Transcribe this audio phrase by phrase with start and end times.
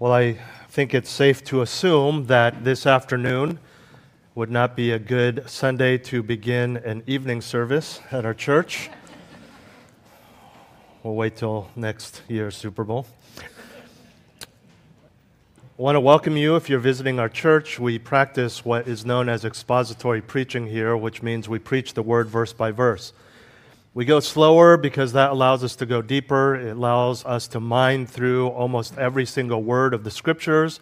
[0.00, 0.38] Well, I
[0.70, 3.60] think it's safe to assume that this afternoon
[4.34, 8.90] would not be a good Sunday to begin an evening service at our church.
[11.04, 13.06] We'll wait till next year's Super Bowl.
[13.38, 13.44] I
[15.76, 17.78] want to welcome you if you're visiting our church.
[17.78, 22.26] We practice what is known as expository preaching here, which means we preach the word
[22.26, 23.12] verse by verse.
[23.94, 26.56] We go slower because that allows us to go deeper.
[26.56, 30.80] It allows us to mine through almost every single word of the scriptures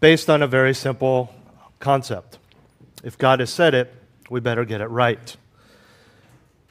[0.00, 1.32] based on a very simple
[1.78, 2.38] concept.
[3.04, 3.94] If God has said it,
[4.30, 5.36] we better get it right.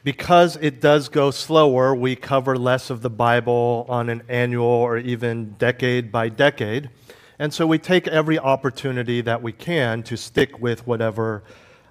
[0.02, 4.98] Because it does go slower, we cover less of the Bible on an annual or
[4.98, 6.90] even decade by decade.
[7.38, 11.42] And so we take every opportunity that we can to stick with whatever,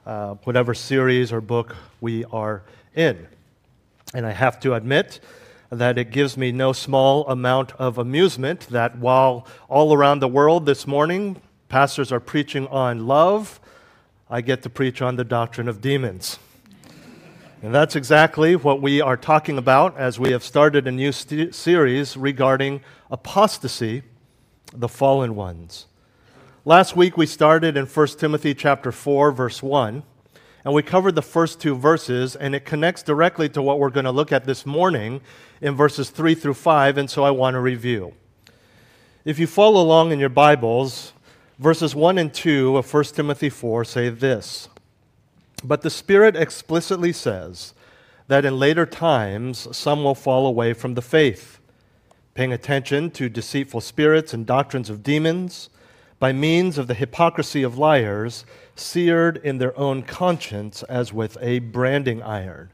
[0.05, 2.62] uh, whatever series or book we are
[2.94, 3.28] in.
[4.13, 5.20] And I have to admit
[5.70, 10.66] that it gives me no small amount of amusement that while all around the world
[10.66, 13.59] this morning pastors are preaching on love,
[14.30, 16.38] I get to preach on the doctrine of demons.
[17.64, 21.55] And that's exactly what we are talking about as we have started a new st-
[21.55, 24.03] series regarding apostasy,
[24.73, 25.88] the fallen ones.
[26.66, 30.03] Last week we started in 1 Timothy chapter 4 verse 1
[30.66, 34.06] and we covered the first two verses, and it connects directly to what we're going
[34.06, 35.20] to look at this morning
[35.61, 38.14] in verses 3 through 5, and so I want to review.
[39.25, 41.14] If you follow along in your Bibles,
[41.59, 44.70] verses 1 and 2 of 1 Timothy 4 say this
[45.64, 47.73] But the Spirit explicitly says
[48.27, 51.59] that in later times some will fall away from the faith,
[52.36, 55.70] paying attention to deceitful spirits and doctrines of demons
[56.20, 58.45] by means of the hypocrisy of liars,
[58.76, 62.72] seared in their own conscience as with a branding iron.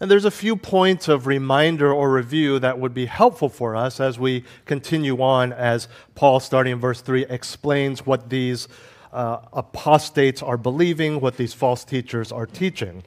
[0.00, 3.98] And there's a few points of reminder or review that would be helpful for us
[3.98, 8.68] as we continue on, as Paul, starting in verse 3, explains what these
[9.12, 13.02] uh, apostates are believing, what these false teachers are teaching.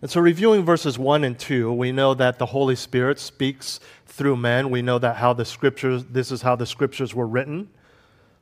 [0.00, 4.36] And so, reviewing verses 1 and 2, we know that the Holy Spirit speaks through
[4.36, 4.70] men.
[4.70, 7.68] We know that how the scriptures, this is how the scriptures were written.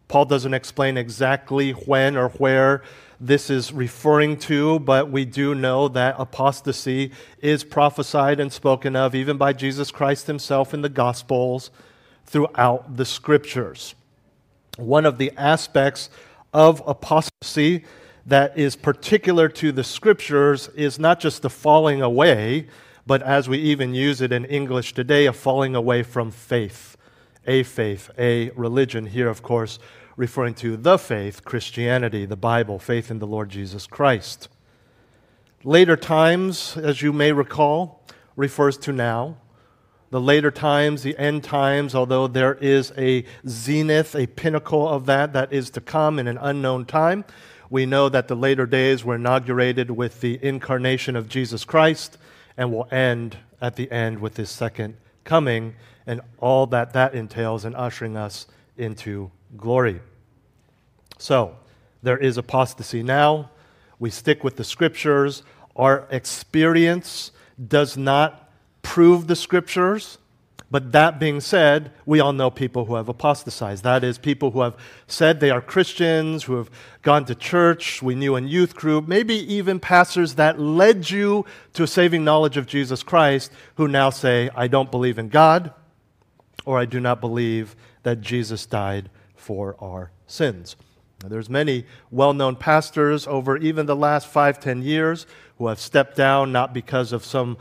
[0.09, 2.83] Paul doesn't explain exactly when or where
[3.21, 9.15] this is referring to, but we do know that apostasy is prophesied and spoken of
[9.15, 11.71] even by Jesus Christ himself in the Gospels
[12.25, 13.95] throughout the Scriptures.
[14.77, 16.11] One of the aspects
[16.53, 17.85] of apostasy
[18.27, 22.67] that is particular to the Scriptures is not just the falling away,
[23.07, 26.97] but as we even use it in English today, a falling away from faith
[27.47, 29.07] a faith, a religion.
[29.07, 29.79] Here, of course,
[30.17, 34.49] referring to the faith, Christianity, the Bible, faith in the Lord Jesus Christ.
[35.63, 38.03] Later times, as you may recall,
[38.35, 39.37] refers to now.
[40.11, 45.33] The later times, the end times, although there is a zenith, a pinnacle of that
[45.33, 47.25] that is to come in an unknown time,
[47.69, 52.17] we know that the later days were inaugurated with the incarnation of Jesus Christ
[52.57, 55.75] and will end at the end with his second coming
[56.07, 58.47] and all that that entails in ushering us
[58.77, 60.01] into glory.
[61.19, 61.57] So,
[62.03, 63.51] there is apostasy now.
[63.99, 65.43] We stick with the scriptures.
[65.75, 67.33] Our experience
[67.67, 68.51] does not
[68.83, 70.19] prove the scriptures.
[70.71, 73.85] But that being said, we all know people who have apostatized.
[73.85, 74.77] That is, people who have
[75.07, 76.71] said they are Christians, who have
[77.03, 81.85] gone to church, we knew in youth group, maybe even pastors that led you to
[81.85, 85.73] a saving knowledge of Jesus Christ, who now say, I don't believe in God,
[86.65, 90.77] or I do not believe that Jesus died for our sins.
[91.23, 95.27] Now, there's many well-known pastors over even the last five, ten years
[95.59, 97.57] who have stepped down not because of some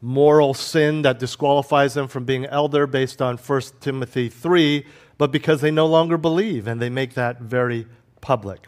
[0.00, 4.84] moral sin that disqualifies them from being elder based on 1 Timothy 3,
[5.18, 7.86] but because they no longer believe, and they make that very
[8.20, 8.66] public.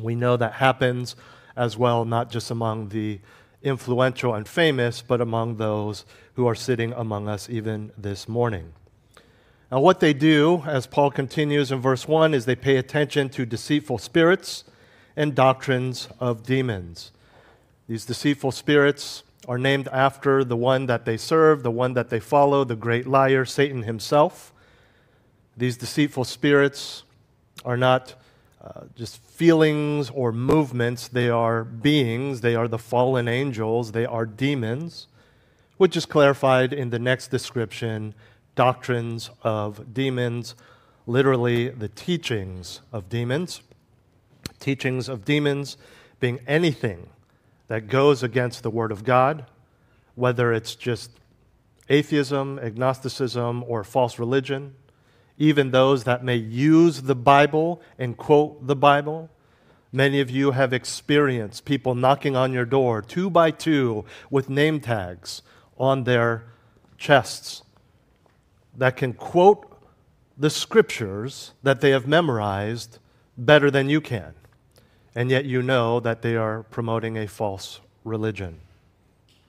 [0.00, 1.16] We know that happens
[1.56, 3.20] as well, not just among the
[3.62, 8.72] influential and famous, but among those who are sitting among us even this morning.
[9.72, 13.46] Now, what they do, as Paul continues in verse 1, is they pay attention to
[13.46, 14.64] deceitful spirits
[15.16, 17.10] and doctrines of demons.
[17.88, 22.20] These deceitful spirits are named after the one that they serve, the one that they
[22.20, 24.52] follow, the great liar, Satan himself.
[25.56, 27.04] These deceitful spirits
[27.64, 28.14] are not
[28.62, 34.26] uh, just feelings or movements, they are beings, they are the fallen angels, they are
[34.26, 35.06] demons,
[35.78, 38.14] which is clarified in the next description
[38.54, 40.54] doctrines of demons,
[41.06, 43.62] literally the teachings of demons.
[44.60, 45.76] Teachings of demons
[46.20, 47.08] being anything
[47.68, 49.46] that goes against the Word of God,
[50.14, 51.10] whether it's just
[51.88, 54.74] atheism, agnosticism, or false religion.
[55.38, 59.30] even those that may use the Bible and quote the Bible.
[59.90, 64.80] Many of you have experienced people knocking on your door two by two with name
[64.80, 65.42] tags
[65.76, 66.44] on their
[66.96, 67.62] chests
[68.76, 69.68] that can quote
[70.36, 72.98] the scriptures that they have memorized
[73.36, 74.34] better than you can.
[75.14, 78.60] And yet you know that they are promoting a false religion.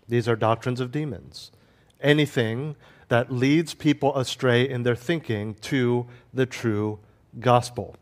[0.08, 1.52] These are doctrines of demons.
[2.02, 2.76] Anything
[3.08, 7.00] that leads people astray in their thinking to the true
[7.40, 7.96] gospel.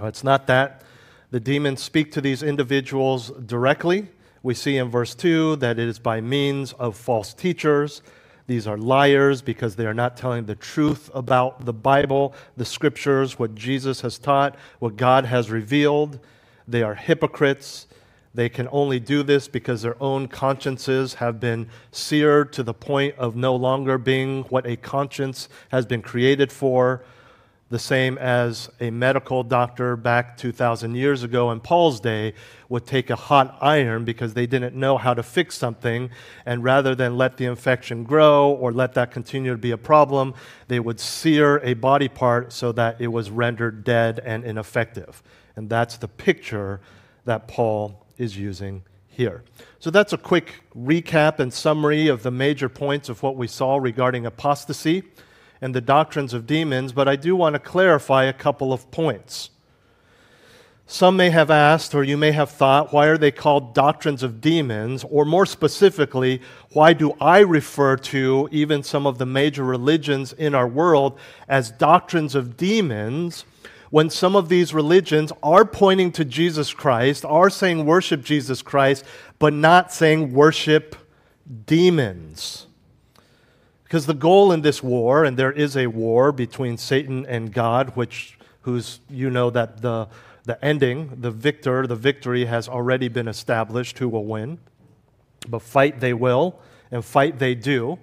[0.00, 0.82] It's not that
[1.30, 4.08] the demons speak to these individuals directly.
[4.42, 8.02] We see in verse 2 that it is by means of false teachers.
[8.48, 13.38] These are liars because they are not telling the truth about the Bible, the scriptures,
[13.38, 16.18] what Jesus has taught, what God has revealed.
[16.66, 17.86] They are hypocrites.
[18.34, 23.16] They can only do this because their own consciences have been seared to the point
[23.18, 27.02] of no longer being what a conscience has been created for.
[27.70, 32.32] The same as a medical doctor back 2,000 years ago in Paul's day
[32.70, 36.08] would take a hot iron because they didn't know how to fix something.
[36.46, 40.32] And rather than let the infection grow or let that continue to be a problem,
[40.68, 45.22] they would sear a body part so that it was rendered dead and ineffective.
[45.54, 46.80] And that's the picture
[47.26, 49.44] that Paul is using here.
[49.78, 53.76] So that's a quick recap and summary of the major points of what we saw
[53.76, 55.02] regarding apostasy
[55.60, 59.50] and the doctrines of demons, but I do want to clarify a couple of points.
[60.86, 64.40] Some may have asked, or you may have thought, why are they called doctrines of
[64.40, 65.04] demons?
[65.04, 66.40] Or more specifically,
[66.72, 71.70] why do I refer to even some of the major religions in our world as
[71.70, 73.44] doctrines of demons?
[73.90, 79.04] when some of these religions are pointing to Jesus Christ, are saying worship Jesus Christ,
[79.38, 80.96] but not saying worship
[81.66, 82.67] demons.
[83.88, 87.96] Because the goal in this war, and there is a war between Satan and God,
[87.96, 90.08] which who's you know that the
[90.44, 94.58] the ending, the victor, the victory has already been established who will win.
[95.48, 96.58] But fight they will,
[96.90, 97.98] and fight they do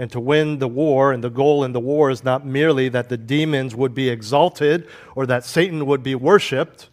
[0.00, 1.12] and to win the war.
[1.12, 4.88] And the goal in the war is not merely that the demons would be exalted
[5.14, 6.88] or that Satan would be worshiped,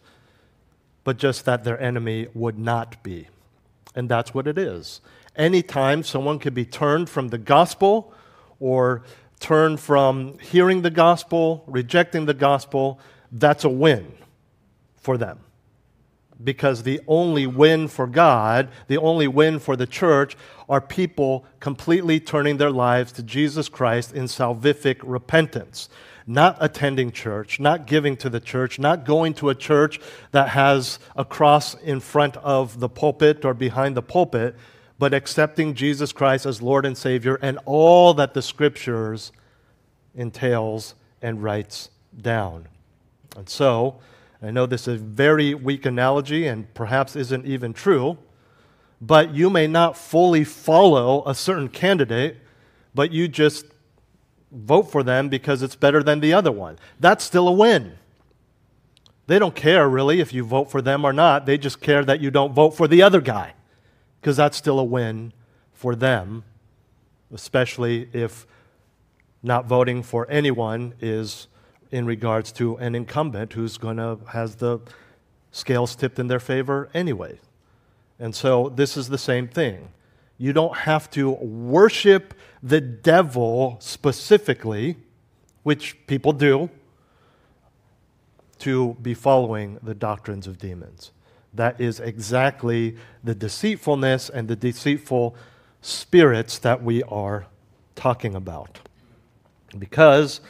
[1.04, 3.28] but just that their enemy would not be.
[3.94, 5.00] And that's what it is.
[5.36, 8.12] Anytime someone can be turned from the gospel
[8.60, 9.02] or
[9.40, 13.00] turn from hearing the gospel, rejecting the gospel,
[13.30, 14.12] that's a win
[14.96, 15.40] for them
[16.42, 20.36] because the only win for God, the only win for the church,
[20.68, 25.88] are people completely turning their lives to Jesus Christ in salvific repentance.
[26.26, 29.98] Not attending church, not giving to the church, not going to a church
[30.32, 34.54] that has a cross in front of the pulpit or behind the pulpit,
[34.98, 39.32] but accepting Jesus Christ as Lord and Savior and all that the scriptures
[40.14, 41.90] entails and writes
[42.20, 42.66] down.
[43.36, 44.00] And so,
[44.42, 48.18] I know this is a very weak analogy and perhaps isn't even true,
[49.00, 52.38] but you may not fully follow a certain candidate,
[52.94, 53.66] but you just
[54.50, 56.78] vote for them because it's better than the other one.
[56.98, 57.98] That's still a win.
[59.28, 61.46] They don't care really if you vote for them or not.
[61.46, 63.54] They just care that you don't vote for the other guy
[64.20, 65.32] because that's still a win
[65.72, 66.44] for them,
[67.32, 68.46] especially if
[69.42, 71.46] not voting for anyone is
[71.90, 74.78] in regards to an incumbent who's going to has the
[75.50, 77.38] scales tipped in their favor anyway.
[78.18, 79.90] And so this is the same thing.
[80.36, 84.96] You don't have to worship the devil specifically,
[85.62, 86.70] which people do,
[88.60, 91.12] to be following the doctrines of demons.
[91.58, 95.36] That is exactly the deceitfulness and the deceitful
[95.82, 97.46] spirits that we are
[97.94, 98.80] talking about.
[99.78, 100.40] Because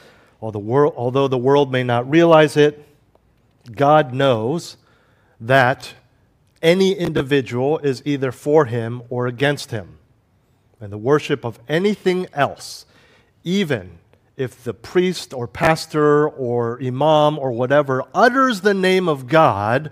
[0.40, 2.86] Although the world may not realize it,
[3.74, 4.76] God knows
[5.40, 5.94] that
[6.62, 9.98] any individual is either for him or against him.
[10.80, 12.86] And the worship of anything else,
[13.42, 13.98] even
[14.36, 19.90] if the priest or pastor or imam or whatever utters the name of God,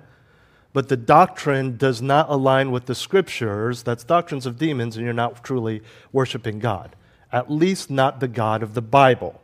[0.77, 5.15] but the doctrine does not align with the scriptures, that's doctrines of demons, and you're
[5.15, 5.81] not truly
[6.13, 6.95] worshiping God.
[7.33, 9.41] At least not the God of the Bible.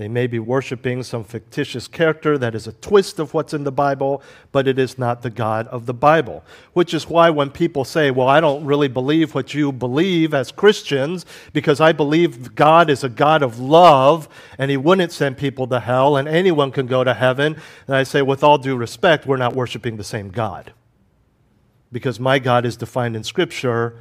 [0.00, 3.70] They may be worshiping some fictitious character that is a twist of what's in the
[3.70, 6.42] Bible, but it is not the God of the Bible.
[6.72, 10.52] Which is why when people say, Well, I don't really believe what you believe as
[10.52, 14.26] Christians because I believe God is a God of love
[14.56, 17.60] and He wouldn't send people to hell and anyone can go to heaven.
[17.86, 20.72] And I say, With all due respect, we're not worshiping the same God.
[21.92, 23.98] Because my God is defined in Scripture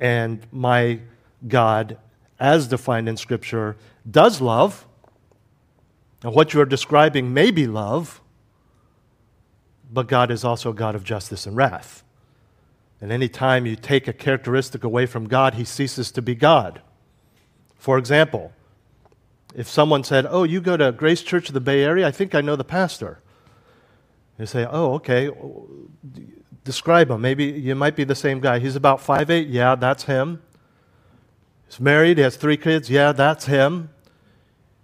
[0.00, 1.00] and my
[1.46, 1.98] God,
[2.40, 3.76] as defined in Scripture,
[4.10, 4.86] does love
[6.22, 8.20] And what you're describing may be love,
[9.92, 12.02] but God is also a God of justice and wrath.
[13.00, 16.80] And any time you take a characteristic away from God, he ceases to be God.
[17.76, 18.52] For example,
[19.56, 22.34] if someone said, Oh, you go to Grace Church of the Bay Area, I think
[22.34, 23.20] I know the pastor.
[24.38, 25.30] You say, Oh, okay.
[26.64, 27.20] Describe him.
[27.20, 28.60] Maybe you might be the same guy.
[28.60, 29.48] He's about five eight.
[29.48, 30.40] Yeah, that's him.
[31.66, 32.18] He's married.
[32.18, 32.88] He has three kids.
[32.88, 33.90] Yeah, that's him.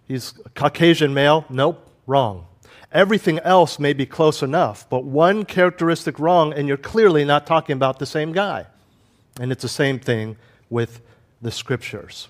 [0.08, 1.44] He's Caucasian male.
[1.50, 2.46] Nope, wrong.
[2.90, 7.74] Everything else may be close enough, but one characteristic wrong, and you're clearly not talking
[7.74, 8.66] about the same guy.
[9.38, 10.36] And it's the same thing
[10.70, 11.02] with
[11.42, 12.28] the scriptures.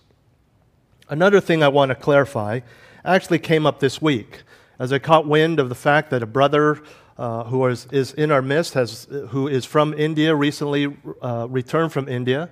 [1.09, 2.61] Another thing I want to clarify
[3.05, 4.43] actually came up this week
[4.79, 6.83] as I caught wind of the fact that a brother
[7.17, 11.93] uh, who is, is in our midst, has, who is from India, recently uh, returned
[11.93, 12.51] from India,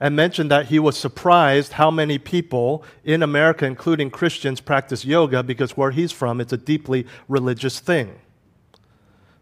[0.00, 5.42] and mentioned that he was surprised how many people in America, including Christians, practice yoga
[5.42, 8.16] because where he's from, it's a deeply religious thing.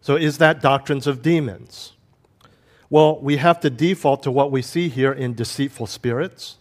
[0.01, 1.93] So, is that doctrines of demons?
[2.91, 6.59] Well, we have to default to what we see here in deceitful spirits.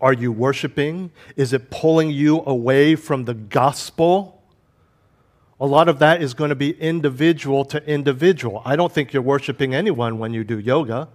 [0.00, 1.10] Are you worshiping?
[1.36, 4.42] Is it pulling you away from the gospel?
[5.58, 8.60] A lot of that is going to be individual to individual.
[8.66, 11.08] I don't think you're worshiping anyone when you do yoga.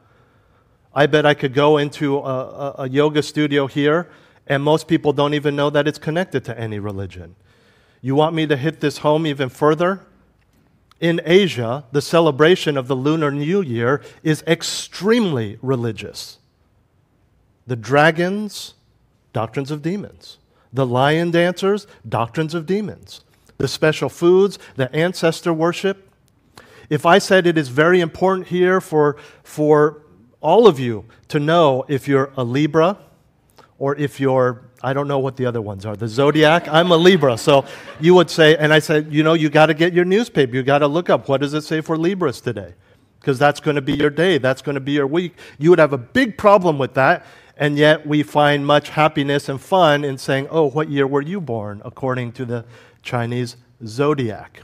[0.94, 4.10] I bet I could go into a, a, yoga studio here,
[4.48, 7.36] and most people don't even know that it's connected to any religion.
[8.02, 10.06] You want me to hit this home even further?
[11.00, 16.40] In Asia, the celebration of the Lunar New Year is extremely religious.
[17.68, 18.74] The dragons,
[19.32, 20.40] doctrines of demons.
[20.74, 23.24] The lion dancers, doctrines of demons.
[23.58, 26.10] The special foods, the ancestor worship.
[26.90, 30.02] If I said it is very important here for, for
[30.42, 32.98] all of you to know if you're a Libra
[33.78, 36.68] or if you're, I don't know what the other ones are, the zodiac.
[36.68, 37.38] I'm a Libra.
[37.38, 37.66] So
[38.00, 40.56] you would say, and I said, you know, you got to get your newspaper.
[40.56, 42.74] You got to look up what does it say for Libras today?
[43.20, 44.40] Because that's going to be your day.
[44.40, 45.36] That's going to be your week.
[45.58, 47.26] You would have a big problem with that.
[47.58, 51.40] And yet we find much happiness and fun in saying, oh, what year were you
[51.40, 51.82] born?
[51.86, 52.66] According to the
[53.04, 54.62] Chinese zodiac.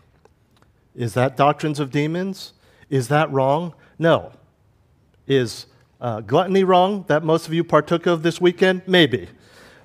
[0.95, 2.53] Is that doctrines of demons?
[2.89, 3.75] Is that wrong?
[3.99, 4.31] No.
[5.27, 5.65] Is
[5.99, 8.81] uh, gluttony wrong that most of you partook of this weekend?
[8.87, 9.27] Maybe.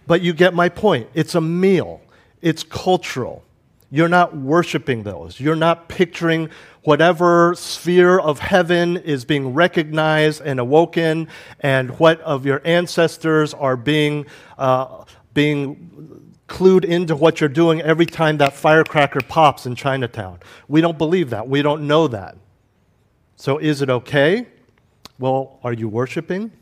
[0.07, 1.09] But you get my point.
[1.15, 2.01] It's a meal,
[2.41, 3.45] it's cultural.
[3.91, 5.39] You're not worshiping those.
[5.39, 6.49] You're not picturing
[6.85, 11.29] whatever sphere of heaven is being recognized and awoken,
[11.61, 14.25] and what of your ancestors are being,
[14.57, 20.39] uh, being clued into what you're doing every time that firecracker pops in Chinatown.
[20.69, 21.47] We don't believe that.
[21.47, 22.37] We don't know that.
[23.37, 24.47] So, is it okay?
[25.19, 26.53] Well, are you worshiping?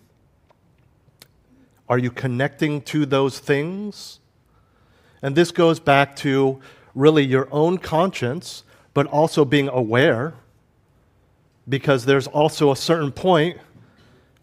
[1.89, 4.21] Are you connecting to those things?
[5.23, 6.61] And this goes back to
[6.95, 8.65] really your own conscience,
[8.95, 10.35] but also being aware,
[11.69, 13.59] because there's also a certain point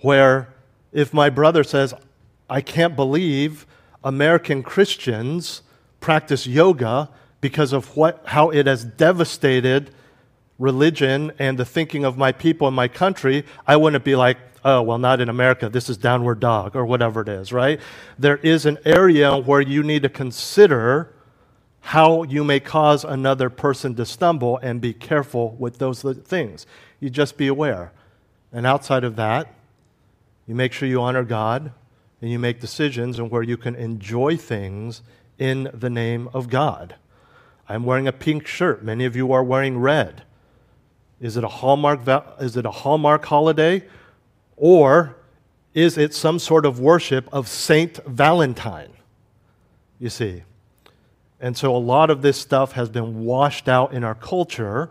[0.02, 0.54] where
[0.92, 1.94] if my brother says,
[2.50, 3.66] I can't believe
[4.04, 5.62] American Christians
[6.00, 7.10] practice yoga
[7.42, 9.92] because of what, how it has devastated
[10.60, 14.82] religion and the thinking of my people and my country, I wouldn't be like, oh,
[14.82, 15.70] well, not in America.
[15.70, 17.80] This is downward dog or whatever it is, right?
[18.18, 21.14] There is an area where you need to consider
[21.80, 26.66] how you may cause another person to stumble and be careful with those things.
[27.00, 27.94] You just be aware.
[28.52, 29.54] And outside of that,
[30.48, 31.72] you make sure you honor God
[32.22, 35.02] and you make decisions and where you can enjoy things
[35.38, 36.96] in the name of God.
[37.70, 38.84] I'm wearing a pink shirt.
[38.84, 40.24] Many of you are wearing red.
[41.20, 42.02] Is it a Hallmark,
[42.40, 43.84] is it a Hallmark holiday?
[44.56, 45.16] Or
[45.74, 48.92] is it some sort of worship of Saint Valentine?
[50.00, 50.44] You see.
[51.40, 54.90] And so a lot of this stuff has been washed out in our culture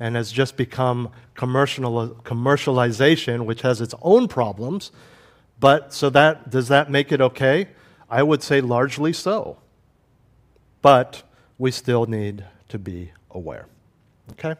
[0.00, 4.90] and has just become commercial, commercialization, which has its own problems.
[5.60, 7.68] But so that does that make it okay?
[8.10, 9.58] I would say largely so.
[10.80, 11.22] But
[11.58, 13.66] we still need to be aware.
[14.32, 14.56] Okay?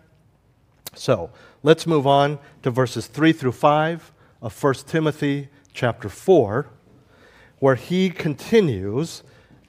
[0.95, 1.31] So
[1.63, 6.67] let's move on to verses 3 through 5 of 1 Timothy chapter 4,
[7.59, 9.23] where he continues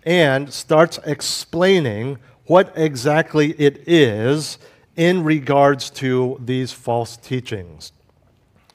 [0.05, 4.57] and starts explaining what exactly it is
[4.95, 7.93] in regards to these false teachings.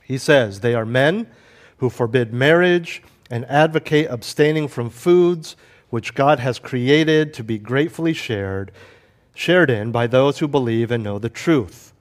[0.02, 1.26] He says, They are men
[1.78, 5.54] who forbid marriage and advocate abstaining from foods
[5.90, 8.72] which God has created to be gratefully shared,
[9.34, 11.92] shared in by those who believe and know the truth.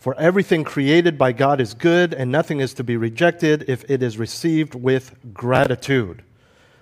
[0.00, 4.02] For everything created by God is good, and nothing is to be rejected if it
[4.02, 6.22] is received with gratitude.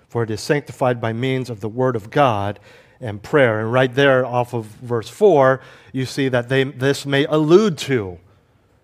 [0.07, 2.61] For it is sanctified by means of the Word of God
[3.01, 3.59] and prayer.
[3.59, 5.59] And right there, off of verse 4,
[5.91, 8.19] you see that they, this may allude to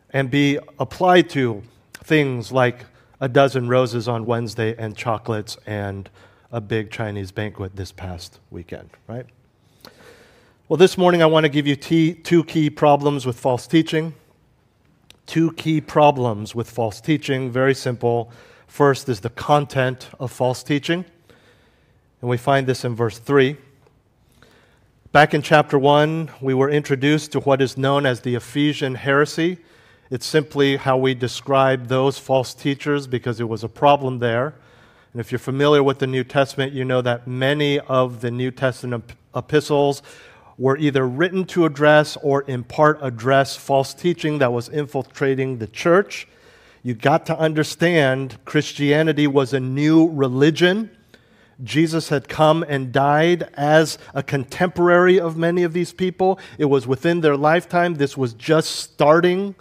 [0.09, 1.63] and be applied to
[1.93, 2.83] things like
[3.21, 6.09] a dozen roses on Wednesday and chocolates and
[6.51, 9.27] a big Chinese banquet this past weekend, right?
[10.67, 14.13] Well, this morning I want to give you t- two key problems with false teaching.
[15.25, 18.31] Two key problems with false teaching, very simple.
[18.67, 21.05] First is the content of false teaching,
[22.21, 23.57] and we find this in verse 3.
[25.11, 29.59] Back in chapter 1, we were introduced to what is known as the Ephesian heresy.
[30.11, 34.53] It's simply how we describe those false teachers because it was a problem there.
[35.13, 38.51] And if you're familiar with the New Testament, you know that many of the New
[38.51, 40.03] Testament epistles
[40.57, 45.67] were either written to address or in part address false teaching that was infiltrating the
[45.67, 46.27] church.
[46.81, 50.91] You got to understand Christianity was a new religion.
[51.63, 56.39] Jesus had come and died as a contemporary of many of these people.
[56.57, 57.95] It was within their lifetime.
[57.95, 59.55] This was just starting.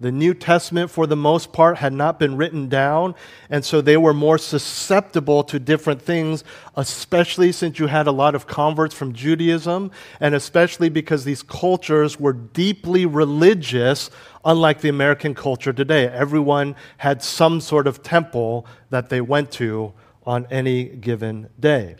[0.00, 3.14] The New Testament, for the most part, had not been written down,
[3.48, 6.42] and so they were more susceptible to different things,
[6.74, 12.18] especially since you had a lot of converts from Judaism, and especially because these cultures
[12.18, 14.10] were deeply religious,
[14.44, 16.08] unlike the American culture today.
[16.08, 19.92] Everyone had some sort of temple that they went to
[20.26, 21.94] on any given day.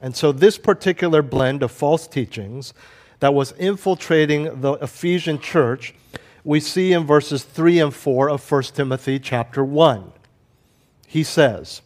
[0.00, 2.72] And so, this particular blend of false teachings
[3.18, 5.94] that was infiltrating the Ephesian church
[6.44, 10.12] we see in verses 3 and 4 of 1 Timothy chapter 1.
[11.06, 11.82] He says,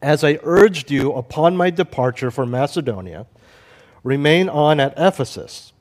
[0.00, 3.26] As I urged you upon my departure for Macedonia,
[4.02, 5.72] remain on at Ephesus,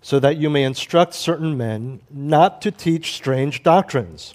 [0.00, 4.34] so that you may instruct certain men not to teach strange doctrines,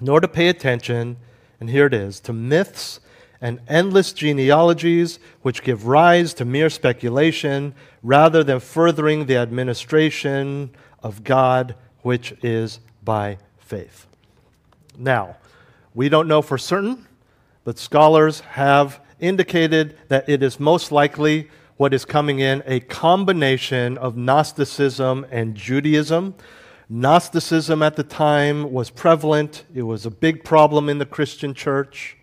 [0.00, 1.18] nor to pay attention,
[1.58, 3.00] and here it is, to myths
[3.42, 10.70] and endless genealogies which give rise to mere speculation rather than furthering the administration
[11.02, 14.06] of God which is by faith.
[14.98, 15.36] Now,
[15.94, 17.06] we don't know for certain,
[17.64, 23.96] but scholars have indicated that it is most likely what is coming in a combination
[23.98, 26.34] of Gnosticism and Judaism.
[26.88, 32.16] Gnosticism at the time was prevalent, it was a big problem in the Christian church.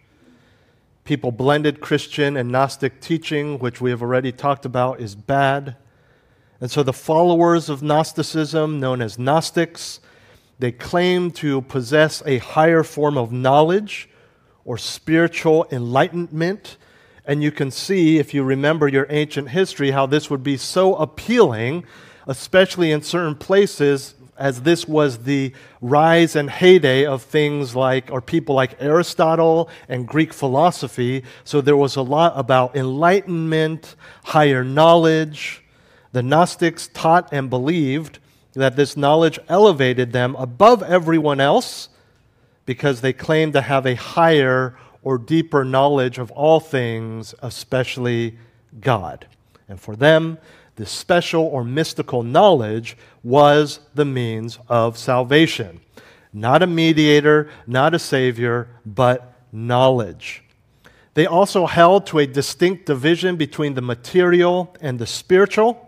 [1.05, 5.77] People blended Christian and Gnostic teaching, which we have already talked about, is bad.
[6.59, 9.99] And so the followers of Gnosticism, known as Gnostics,
[10.59, 14.09] they claim to possess a higher form of knowledge
[14.65, 16.77] or spiritual enlightenment.
[17.25, 20.95] And you can see, if you remember your ancient history, how this would be so
[20.95, 21.85] appealing,
[22.25, 28.21] especially in certain places, as this was the rise and heyday of things like, or
[28.21, 31.23] people like Aristotle and Greek philosophy.
[31.43, 35.63] So there was a lot about enlightenment, higher knowledge.
[36.11, 38.19] The Gnostics taught and believed
[38.53, 41.89] that this knowledge elevated them above everyone else
[42.65, 48.37] because they claimed to have a higher or deeper knowledge of all things, especially
[48.79, 49.27] God.
[49.69, 50.37] And for them,
[50.75, 55.81] this special or mystical knowledge was the means of salvation.
[56.33, 60.43] Not a mediator, not a savior, but knowledge.
[61.13, 65.86] They also held to a distinct division between the material and the spiritual.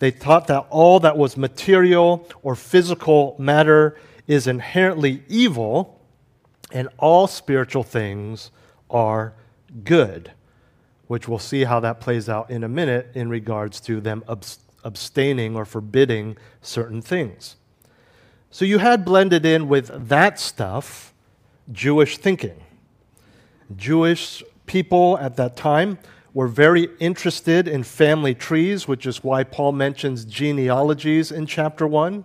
[0.00, 6.00] They taught that all that was material or physical matter is inherently evil,
[6.72, 8.50] and all spiritual things
[8.90, 9.34] are
[9.84, 10.32] good,
[11.06, 14.24] which we'll see how that plays out in a minute in regards to them
[14.84, 17.56] abstaining or forbidding certain things.
[18.50, 21.12] So you had blended in with that stuff
[21.70, 22.62] Jewish thinking.
[23.76, 25.98] Jewish people at that time
[26.32, 32.24] were very interested in family trees, which is why Paul mentions genealogies in chapter 1.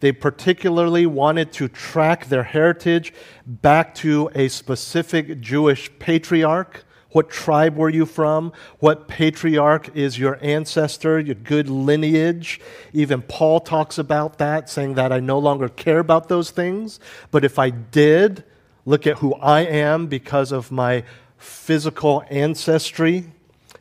[0.00, 3.12] They particularly wanted to track their heritage
[3.46, 6.84] back to a specific Jewish patriarch.
[7.10, 8.52] What tribe were you from?
[8.80, 12.60] What patriarch is your ancestor, your good lineage?
[12.92, 17.00] Even Paul talks about that, saying that I no longer care about those things.
[17.30, 18.44] But if I did,
[18.84, 21.02] look at who I am because of my
[21.38, 23.32] physical ancestry.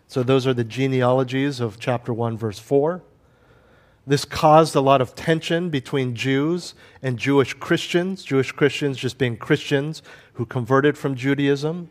[0.08, 3.02] So, those are the genealogies of chapter 1, verse 4.
[4.08, 9.36] This caused a lot of tension between Jews and Jewish Christians, Jewish Christians just being
[9.36, 10.02] Christians
[10.34, 11.90] who converted from Judaism,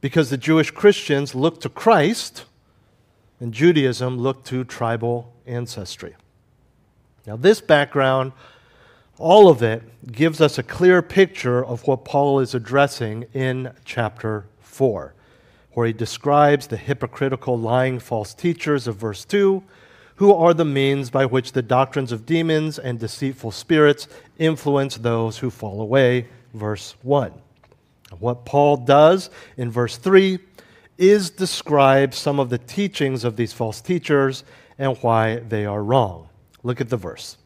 [0.00, 2.44] because the Jewish Christians looked to Christ
[3.40, 6.14] and Judaism looked to tribal ancestry.
[7.26, 8.30] Now, this background,
[9.18, 9.82] all of it,
[10.12, 15.14] gives us a clear picture of what Paul is addressing in chapter 4.
[15.72, 19.62] Where he describes the hypocritical, lying, false teachers of verse 2,
[20.16, 25.38] who are the means by which the doctrines of demons and deceitful spirits influence those
[25.38, 27.32] who fall away, verse 1.
[28.18, 30.38] What Paul does in verse 3
[30.98, 34.44] is describe some of the teachings of these false teachers
[34.78, 36.28] and why they are wrong.
[36.62, 37.38] Look at the verse.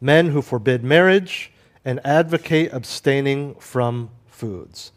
[0.00, 1.52] Men who forbid marriage
[1.84, 4.92] and advocate abstaining from foods.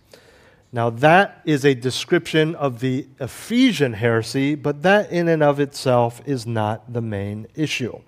[0.73, 6.21] Now, that is a description of the Ephesian heresy, but that in and of itself
[6.25, 7.99] is not the main issue.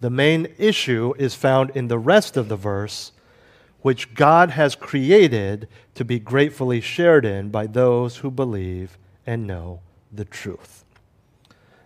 [0.00, 3.12] The main issue is found in the rest of the verse,
[3.82, 9.80] which God has created to be gratefully shared in by those who believe and know
[10.12, 10.84] the truth.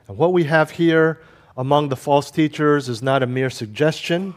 [0.06, 1.20] And what we have here
[1.54, 4.34] among the false teachers is not a mere suggestion.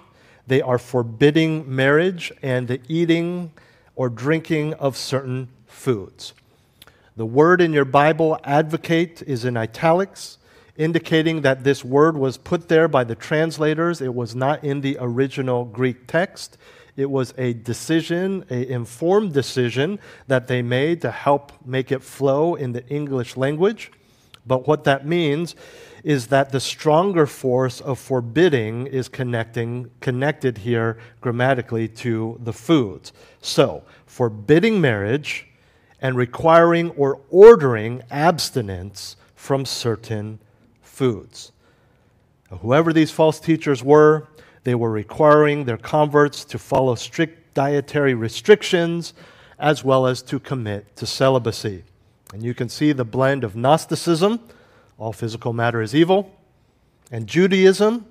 [0.47, 3.51] They are forbidding marriage and the eating
[3.95, 6.33] or drinking of certain foods.
[7.17, 10.37] The word in your Bible, advocate, is in italics,
[10.77, 14.01] indicating that this word was put there by the translators.
[14.01, 16.57] It was not in the original Greek text.
[16.95, 22.55] It was a decision, a informed decision that they made to help make it flow
[22.55, 23.91] in the English language.
[24.45, 25.55] But what that means
[26.03, 33.13] is that the stronger force of forbidding is connecting connected here grammatically to the foods.
[33.41, 35.47] So, forbidding marriage
[36.01, 40.39] and requiring or ordering abstinence from certain
[40.81, 41.51] foods.
[42.61, 44.27] Whoever these false teachers were,
[44.63, 49.13] they were requiring their converts to follow strict dietary restrictions
[49.57, 51.83] as well as to commit to celibacy.
[52.33, 54.39] And you can see the blend of Gnosticism,
[54.97, 56.35] all physical matter is evil,
[57.11, 58.05] and Judaism,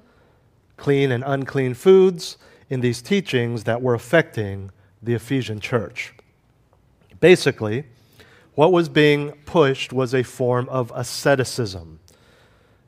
[0.77, 2.37] clean and unclean foods,
[2.69, 4.71] in these teachings that were affecting
[5.03, 6.15] the Ephesian church.
[7.21, 7.85] Basically,
[8.55, 12.01] what was being pushed was a form of asceticism.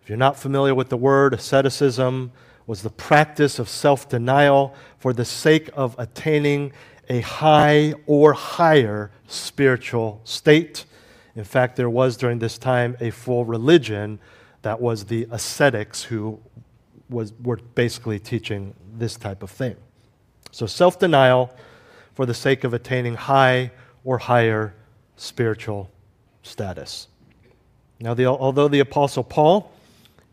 [0.02, 2.32] If you're not familiar with the word, asceticism
[2.66, 6.72] was the practice of self denial for the sake of attaining
[7.08, 10.84] a high or higher spiritual state.
[11.34, 14.18] In fact, there was during this time a full religion
[14.62, 16.40] that was the ascetics who
[17.08, 19.76] was, were basically teaching this type of thing.
[20.50, 21.54] So, self denial
[22.14, 23.70] for the sake of attaining high
[24.04, 24.74] or higher
[25.16, 25.90] spiritual
[26.42, 27.08] status.
[28.00, 29.72] Now, the, although the Apostle Paul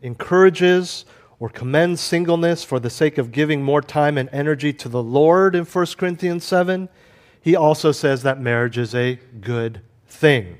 [0.02, 1.04] encourages
[1.38, 5.54] or commends singleness for the sake of giving more time and energy to the Lord
[5.54, 6.88] in 1 Corinthians 7,
[7.40, 10.58] he also says that marriage is a good thing.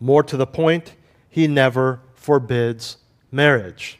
[0.00, 0.94] More to the point,
[1.28, 2.96] he never forbids
[3.30, 3.99] marriage.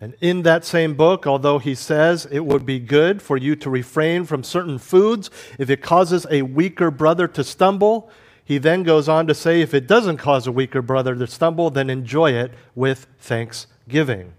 [0.00, 3.68] And in that same book, although he says it would be good for you to
[3.68, 8.10] refrain from certain foods if it causes a weaker brother to stumble,
[8.42, 11.68] he then goes on to say if it doesn't cause a weaker brother to stumble,
[11.68, 14.32] then enjoy it with thanksgiving.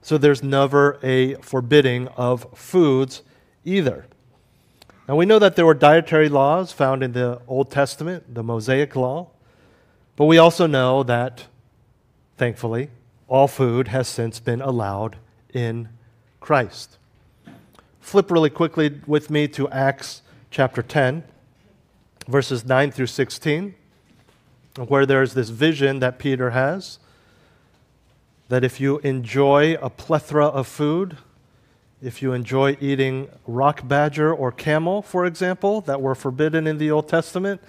[0.00, 3.22] So there's never a forbidding of foods
[3.64, 4.06] either.
[5.08, 8.94] Now we know that there were dietary laws found in the Old Testament, the Mosaic
[8.94, 9.30] Law,
[10.14, 11.46] but we also know that,
[12.36, 12.88] thankfully,
[13.32, 15.16] all food has since been allowed
[15.54, 15.88] in
[16.38, 16.98] Christ.
[17.98, 21.24] Flip really quickly with me to Acts chapter 10,
[22.28, 23.74] verses 9 through 16,
[24.86, 26.98] where there's this vision that Peter has
[28.50, 31.16] that if you enjoy a plethora of food,
[32.02, 36.90] if you enjoy eating rock badger or camel, for example, that were forbidden in the
[36.90, 37.62] Old Testament,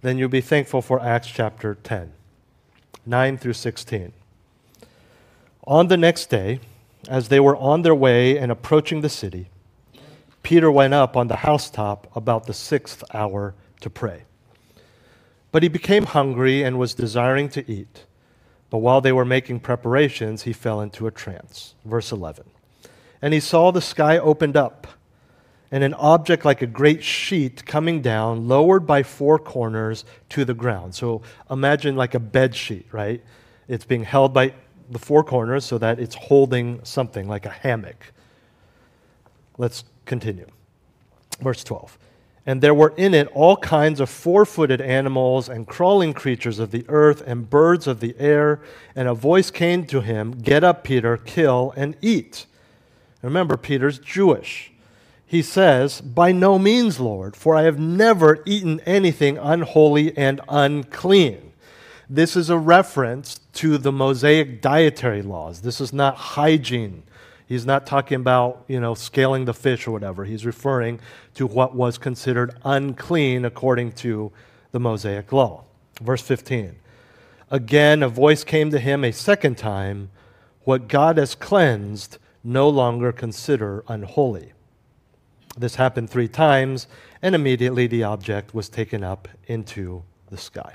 [0.00, 2.10] then you'll be thankful for Acts chapter 10,
[3.04, 4.14] 9 through 16.
[5.70, 6.58] On the next day,
[7.08, 9.50] as they were on their way and approaching the city,
[10.42, 14.24] Peter went up on the housetop about the sixth hour to pray.
[15.52, 18.04] But he became hungry and was desiring to eat.
[18.68, 21.76] But while they were making preparations, he fell into a trance.
[21.84, 22.50] Verse 11.
[23.22, 24.88] And he saw the sky opened up,
[25.70, 30.54] and an object like a great sheet coming down, lowered by four corners to the
[30.54, 30.96] ground.
[30.96, 33.22] So imagine like a bed sheet, right?
[33.68, 34.54] It's being held by
[34.90, 38.12] the four corners so that it's holding something like a hammock.
[39.56, 40.46] Let's continue.
[41.40, 41.98] Verse 12.
[42.46, 46.70] And there were in it all kinds of four footed animals and crawling creatures of
[46.70, 48.60] the earth and birds of the air.
[48.96, 52.46] And a voice came to him Get up, Peter, kill and eat.
[53.22, 54.72] Remember, Peter's Jewish.
[55.26, 61.49] He says, By no means, Lord, for I have never eaten anything unholy and unclean.
[62.12, 65.60] This is a reference to the Mosaic dietary laws.
[65.60, 67.04] This is not hygiene.
[67.46, 70.24] He's not talking about, you know, scaling the fish or whatever.
[70.24, 70.98] He's referring
[71.34, 74.32] to what was considered unclean according to
[74.72, 75.62] the Mosaic law.
[76.02, 76.74] Verse 15.
[77.48, 80.10] Again, a voice came to him a second time
[80.64, 84.52] What God has cleansed, no longer consider unholy.
[85.56, 86.88] This happened three times,
[87.22, 90.74] and immediately the object was taken up into the sky.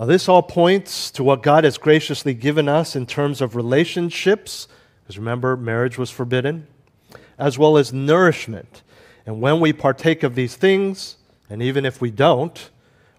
[0.00, 4.66] Now, this all points to what God has graciously given us in terms of relationships,
[5.02, 6.68] because remember, marriage was forbidden,
[7.38, 8.82] as well as nourishment.
[9.26, 11.18] And when we partake of these things,
[11.50, 12.70] and even if we don't,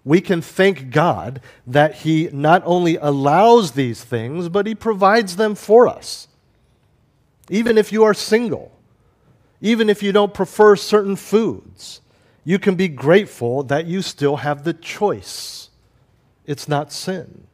[0.04, 5.54] we can thank God that He not only allows these things, but He provides them
[5.54, 6.26] for us.
[7.48, 8.72] Even if you are single,
[9.60, 12.00] even if you don't prefer certain foods,
[12.42, 15.68] you can be grateful that you still have the choice.
[16.52, 17.46] It's not sin.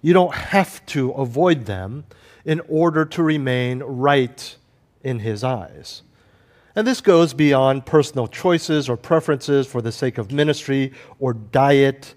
[0.00, 2.04] You don't have to avoid them
[2.44, 4.56] in order to remain right
[5.02, 6.02] in His eyes.
[6.76, 12.14] And this goes beyond personal choices or preferences for the sake of ministry or diet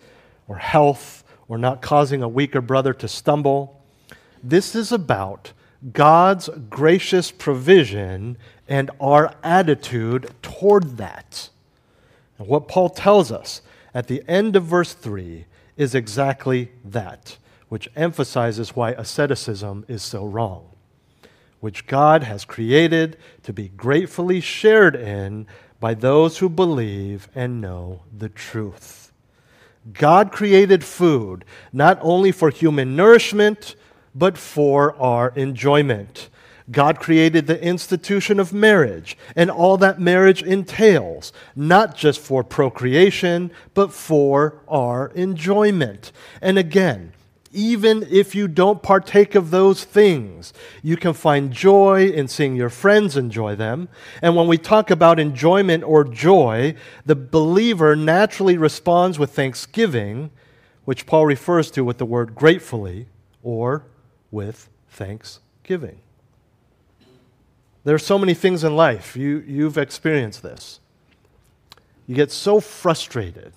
[0.48, 3.82] or health or not causing a weaker brother to stumble.
[4.44, 5.54] This is about
[5.92, 11.50] God's gracious provision and our attitude toward that.
[12.38, 15.46] And what Paul tells us at the end of verse 3
[15.82, 17.38] is exactly that,
[17.70, 20.72] which emphasizes why asceticism is so wrong
[21.62, 25.48] which God has created to be gratefully shared in
[25.80, 29.14] by those who believe and know the truth.
[29.94, 33.76] God created food not only for human nourishment,
[34.14, 36.30] but for our enjoyment.
[36.70, 43.52] God created the institution of marriage and all that marriage entails, not just for procreation,
[43.74, 46.12] but for our enjoyment.
[46.42, 47.14] And again,
[47.54, 52.70] even if you don't partake of those things, you can find joy in seeing your
[52.70, 53.90] friends enjoy them.
[54.22, 60.32] And when we talk about enjoyment or joy, the believer naturally responds with thanksgiving,
[60.86, 63.08] which Paul refers to with the word gratefully
[63.44, 63.86] or
[64.30, 66.00] with thanksgiving.
[67.84, 69.16] There are so many things in life.
[69.18, 70.80] You, you've experienced this.
[72.08, 73.54] You get so frustrated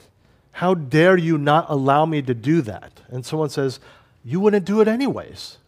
[0.54, 3.00] how dare you not allow me to do that?
[3.08, 3.80] And someone says,
[4.24, 5.58] You wouldn't do it anyways.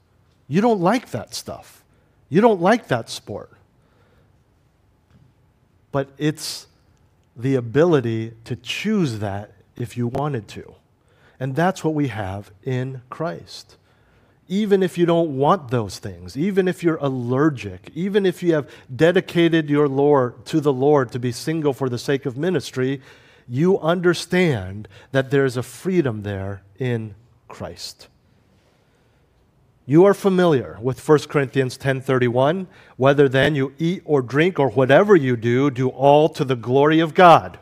[0.47, 1.83] You don't like that stuff.
[2.29, 3.51] You don't like that sport.
[5.91, 6.69] But it's
[7.35, 10.77] the ability to choose that if you wanted to.
[11.41, 13.77] And that's what we have in Christ.
[14.49, 18.71] Even if you don't want those things, even if you're allergic, even if you have
[18.95, 23.01] dedicated your Lord to the Lord to be single for the sake of ministry,
[23.49, 27.15] you understand that there's a freedom there in
[27.49, 28.09] Christ.
[29.89, 35.15] You are familiar with 1 Corinthians 10:31, whether then you eat or drink or whatever
[35.15, 37.59] you do, do all to the glory of God.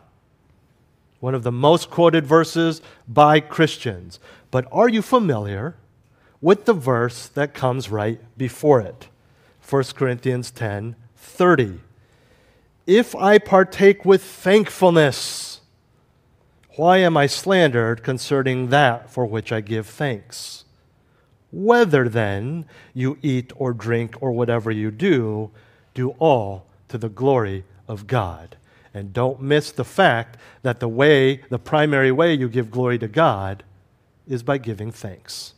[1.20, 4.20] One of the most quoted verses by Christians.
[4.50, 5.76] But are you familiar
[6.44, 9.08] with the verse that comes right before it?
[9.66, 11.80] 1 Corinthians 10:30.
[12.86, 15.62] If I partake with thankfulness,
[16.76, 20.66] why am I slandered concerning that for which I give thanks?
[21.50, 25.50] Whether then you eat or drink or whatever you do,
[25.94, 28.58] do all to the glory of God.
[28.92, 33.08] And don't miss the fact that the way, the primary way you give glory to
[33.08, 33.64] God
[34.28, 35.54] is by giving thanks.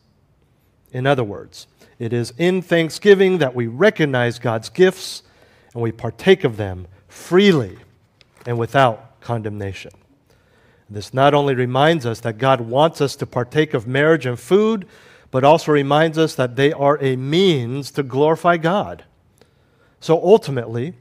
[0.97, 1.67] In other words,
[1.99, 5.23] it is in thanksgiving that we recognize God's gifts
[5.75, 7.77] and we partake of them freely
[8.47, 9.91] and without condemnation.
[10.89, 14.89] This not only reminds us that God wants us to partake of marriage and food,
[15.31, 19.05] but also reminds us that they are a means to glorify God.
[20.01, 20.95] So ultimately,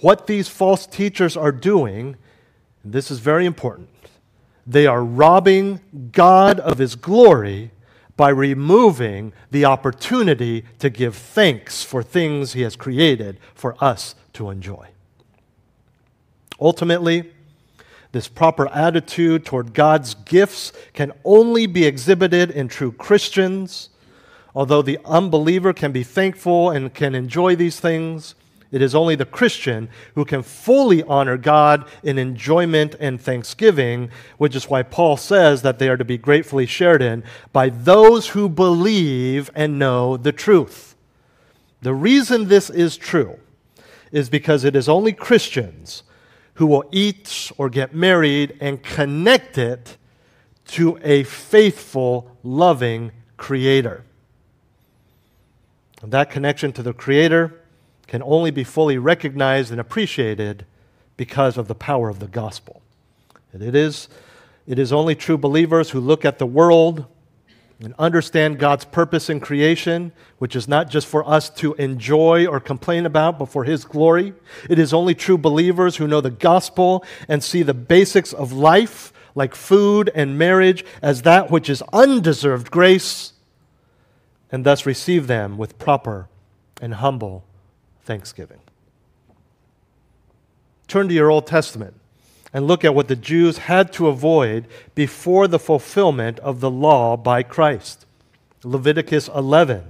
[0.00, 2.16] what these false teachers are doing,
[2.82, 3.90] this is very important,
[4.66, 7.72] they are robbing God of his glory
[8.16, 14.50] by removing the opportunity to give thanks for things he has created for us to
[14.50, 14.88] enjoy.
[16.60, 17.30] Ultimately,
[18.12, 23.90] this proper attitude toward God's gifts can only be exhibited in true Christians.
[24.54, 28.34] Although the unbeliever can be thankful and can enjoy these things,
[28.72, 34.56] it is only the Christian who can fully honor God in enjoyment and thanksgiving, which
[34.56, 38.48] is why Paul says that they are to be gratefully shared in by those who
[38.48, 40.96] believe and know the truth.
[41.82, 43.38] The reason this is true
[44.10, 46.02] is because it is only Christians
[46.54, 49.96] who will eat or get married and connect it
[50.68, 54.04] to a faithful, loving Creator.
[56.02, 57.62] And that connection to the Creator
[58.06, 60.64] can only be fully recognized and appreciated
[61.16, 62.82] because of the power of the gospel.
[63.52, 64.08] And it is
[64.66, 67.06] It is only true believers who look at the world
[67.80, 72.58] and understand God's purpose in creation, which is not just for us to enjoy or
[72.58, 74.34] complain about, but for His glory.
[74.68, 79.12] It is only true believers who know the gospel and see the basics of life,
[79.34, 83.34] like food and marriage, as that which is undeserved grace,
[84.50, 86.28] and thus receive them with proper
[86.80, 87.44] and humble
[88.06, 88.60] thanksgiving.
[90.88, 91.94] Turn to your Old Testament
[92.52, 97.16] and look at what the Jews had to avoid before the fulfillment of the law
[97.16, 98.06] by Christ.
[98.62, 99.84] Leviticus 11,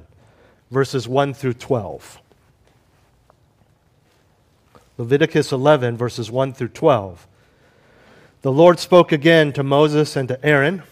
[0.70, 2.20] verses 1 through 12.
[4.98, 7.26] Leviticus 11, verses 1 through 12.
[8.42, 10.82] The Lord spoke again to Moses and to Aaron,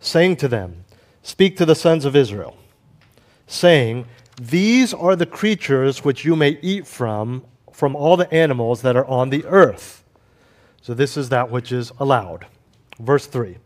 [0.00, 0.84] saying to them,
[1.22, 2.56] Speak to the sons of Israel,
[3.46, 4.06] saying,
[4.40, 9.06] These are the creatures which you may eat from, from all the animals that are
[9.06, 9.98] on the earth
[10.88, 12.46] so this is that which is allowed.
[12.98, 13.58] Verse 3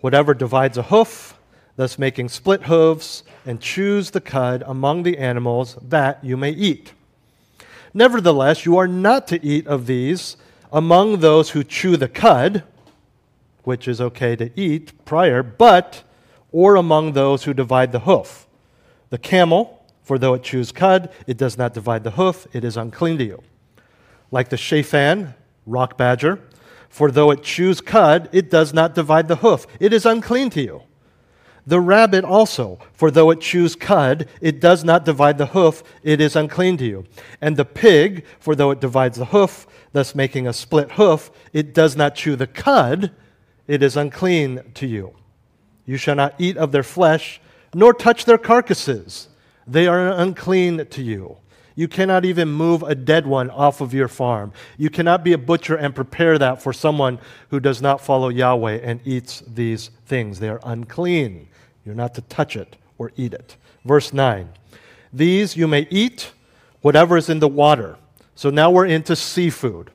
[0.00, 1.36] Whatever divides a hoof,
[1.74, 6.92] thus making split hooves, and chews the cud among the animals, that you may eat.
[7.92, 10.36] Nevertheless, you are not to eat of these
[10.72, 12.62] among those who chew the cud,
[13.64, 16.04] which is okay to eat prior, but
[16.52, 18.46] or among those who divide the hoof.
[19.10, 19.73] The camel,
[20.04, 23.24] for though it chews cud, it does not divide the hoof, it is unclean to
[23.24, 23.42] you.
[24.30, 25.34] Like the shaphan,
[25.66, 26.40] rock badger.
[26.88, 29.66] For though it chews cud, it does not divide the hoof.
[29.80, 30.82] It is unclean to you.
[31.66, 36.20] The rabbit also, for though it chews cud, it does not divide the hoof, it
[36.20, 37.06] is unclean to you.
[37.40, 41.72] And the pig, for though it divides the hoof, thus making a split hoof, it
[41.72, 43.12] does not chew the cud,
[43.66, 45.14] it is unclean to you.
[45.86, 47.40] You shall not eat of their flesh,
[47.72, 49.28] nor touch their carcasses.
[49.66, 51.38] They are unclean to you.
[51.76, 54.52] You cannot even move a dead one off of your farm.
[54.76, 57.18] You cannot be a butcher and prepare that for someone
[57.50, 60.38] who does not follow Yahweh and eats these things.
[60.38, 61.48] They are unclean.
[61.84, 63.56] You're not to touch it or eat it.
[63.84, 64.48] Verse 9
[65.12, 66.32] These you may eat,
[66.80, 67.96] whatever is in the water.
[68.36, 69.90] So now we're into seafood.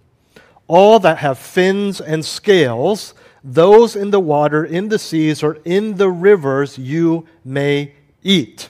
[0.67, 5.95] All that have fins and scales, those in the water, in the seas, or in
[5.95, 8.69] the rivers, you may eat.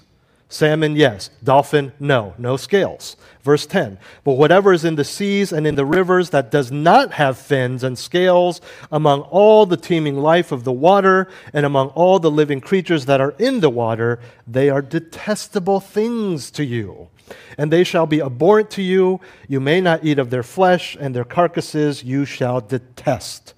[0.51, 1.29] Salmon, yes.
[1.43, 2.33] Dolphin, no.
[2.39, 3.15] No scales.
[3.43, 7.13] Verse 10 But whatever is in the seas and in the rivers that does not
[7.13, 8.59] have fins and scales,
[8.91, 13.21] among all the teeming life of the water and among all the living creatures that
[13.21, 17.09] are in the water, they are detestable things to you.
[17.55, 19.21] And they shall be abhorrent to you.
[19.47, 23.53] You may not eat of their flesh, and their carcasses you shall detest.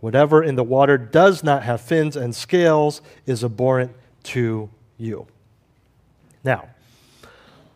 [0.00, 3.92] Whatever in the water does not have fins and scales is abhorrent
[4.24, 5.26] to you.
[6.48, 6.70] Now,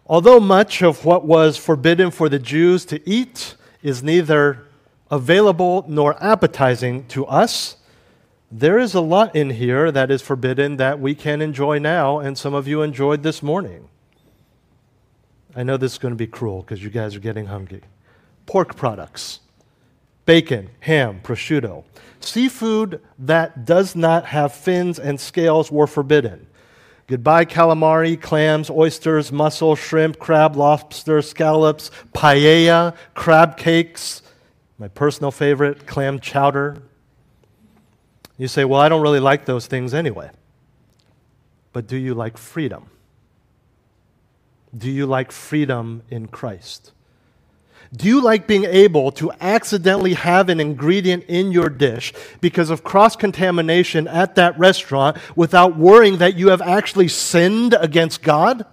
[0.07, 4.65] although much of what was forbidden for the Jews to eat is neither
[5.11, 7.77] available nor appetizing to us,
[8.51, 12.39] there is a lot in here that is forbidden that we can enjoy now, and
[12.39, 13.91] some of you enjoyed this morning.
[15.55, 17.83] I know this is going to be cruel because you guys are getting hungry.
[18.47, 19.41] Pork products,
[20.25, 21.85] bacon, ham, prosciutto.
[22.21, 26.47] Seafood that does not have fins and scales were forbidden.
[27.07, 34.23] Goodbye, calamari, clams, oysters, mussel, shrimp, crab, lobster, scallops, paella, crab cakes,
[34.79, 36.83] my personal favorite, clam chowder.
[38.39, 40.31] You say, well, I don't really like those things anyway.
[41.73, 42.87] But do you like freedom?
[44.77, 46.93] Do you like freedom in Christ?
[47.95, 52.83] Do you like being able to accidentally have an ingredient in your dish because of
[52.83, 58.65] cross contamination at that restaurant without worrying that you have actually sinned against God?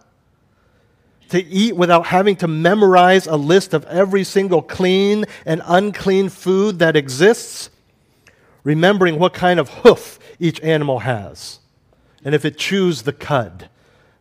[1.30, 6.80] To eat without having to memorize a list of every single clean and unclean food
[6.80, 7.70] that exists?
[8.64, 11.60] Remembering what kind of hoof each animal has
[12.24, 13.70] and if it chews the cud.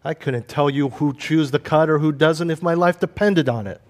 [0.04, 3.48] I couldn't tell you who chews the cud or who doesn't if my life depended
[3.48, 3.80] on it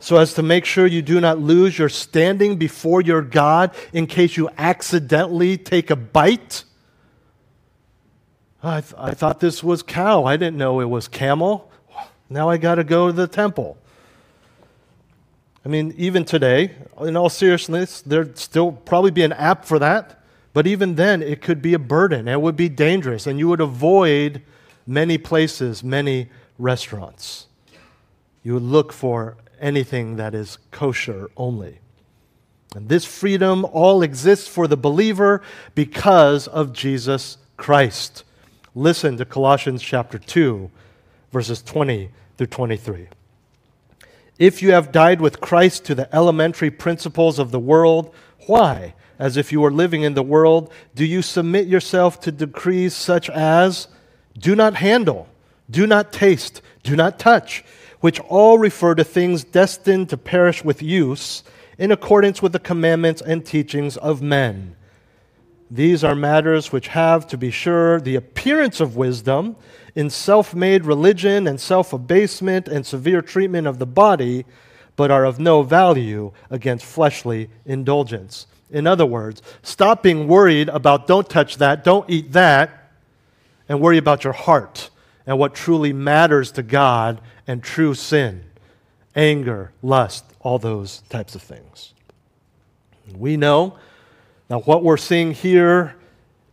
[0.00, 4.06] so as to make sure you do not lose your standing before your God in
[4.06, 6.64] case you accidentally take a bite?
[8.62, 10.24] I, th- I thought this was cow.
[10.24, 11.70] I didn't know it was camel.
[12.30, 13.76] Now I got to go to the temple.
[15.64, 20.22] I mean, even today, in all seriousness, there'd still probably be an app for that.
[20.54, 22.26] But even then, it could be a burden.
[22.26, 24.42] It would be dangerous, and you would avoid
[24.86, 27.46] many places, many restaurants.
[28.42, 31.78] You would look for anything that is kosher only.
[32.74, 35.42] And this freedom all exists for the believer
[35.74, 38.24] because of Jesus Christ.
[38.74, 40.70] Listen to Colossians chapter 2,
[41.32, 43.08] verses 20 through 23.
[44.38, 48.14] If you have died with Christ to the elementary principles of the world,
[48.46, 48.94] why?
[49.20, 53.28] as if you were living in the world, do you submit yourself to decrees such
[53.28, 53.86] as
[54.36, 55.28] do not handle,
[55.70, 57.64] do not taste, do not touch,
[58.00, 61.42] which all refer to things destined to perish with use
[61.78, 64.76] in accordance with the commandments and teachings of men?
[65.70, 69.54] These are matters which have, to be sure, the appearance of wisdom
[69.94, 74.46] in self made religion and self abasement and severe treatment of the body,
[74.96, 78.48] but are of no value against fleshly indulgence.
[78.70, 82.90] In other words, stop being worried about don't touch that, don't eat that,
[83.68, 84.90] and worry about your heart
[85.30, 88.42] and what truly matters to God and true sin
[89.14, 91.94] anger, lust, all those types of things.
[93.16, 93.78] We know
[94.50, 95.94] now, what we're seeing here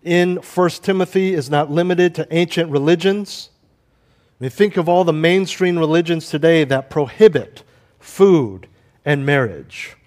[0.04, 3.50] in 1 Timothy is not limited to ancient religions.
[4.40, 7.64] I mean, think of all the mainstream religions today that prohibit
[8.00, 8.68] food
[9.04, 9.98] and marriage.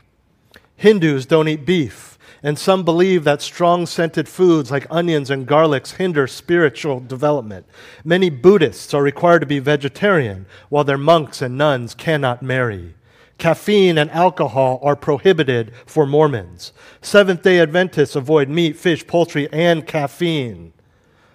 [0.77, 2.10] Hindus don't eat beef,
[2.43, 7.67] and some believe that strong scented foods like onions and garlics hinder spiritual development.
[8.05, 12.95] Many Buddhists are required to be vegetarian, while their monks and nuns cannot marry.
[13.39, 16.73] Caffeine and alcohol are prohibited for Mormons.
[17.01, 20.73] Seventh day Adventists avoid meat, fish, poultry, and caffeine.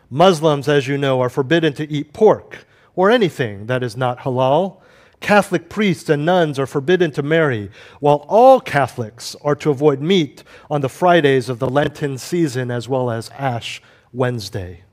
[0.10, 4.82] Muslims, as you know, are forbidden to eat pork or anything that is not halal.
[5.20, 10.43] Catholic priests and nuns are forbidden to marry, while all Catholics are to avoid meat
[10.70, 13.82] on the Fridays of the Lenten season as well as Ash
[14.13, 14.84] Wednesday.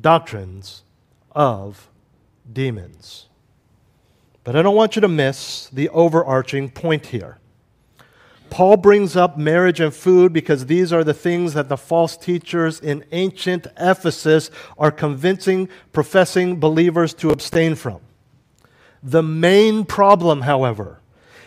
[0.00, 0.82] Doctrines
[1.32, 1.88] of
[2.52, 3.26] demons.
[4.44, 7.37] But I don't want you to miss the overarching point here.
[8.50, 12.80] Paul brings up marriage and food because these are the things that the false teachers
[12.80, 18.00] in ancient Ephesus are convincing professing believers to abstain from.
[19.02, 21.00] The main problem, however,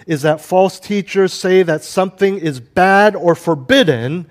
[0.07, 4.27] is that false teachers say that something is bad or forbidden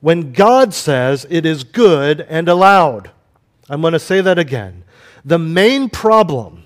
[0.00, 3.10] when God says it is good and allowed.
[3.68, 4.84] I'm going to say that again.
[5.24, 6.61] The main problem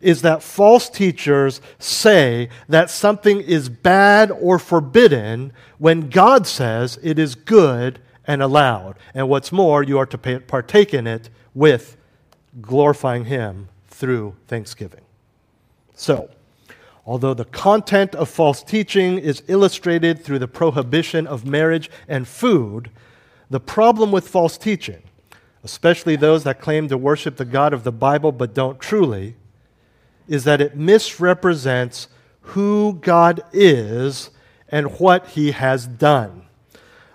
[0.00, 7.18] is that false teachers say that something is bad or forbidden when God says it
[7.18, 8.96] is good and allowed.
[9.14, 11.96] And what's more, you are to partake in it with
[12.60, 15.02] glorifying Him through thanksgiving.
[15.94, 16.30] So,
[17.06, 22.90] although the content of false teaching is illustrated through the prohibition of marriage and food,
[23.48, 25.02] the problem with false teaching,
[25.62, 29.36] especially those that claim to worship the God of the Bible but don't truly,
[30.28, 32.08] is that it misrepresents
[32.40, 34.30] who God is
[34.68, 36.42] and what he has done.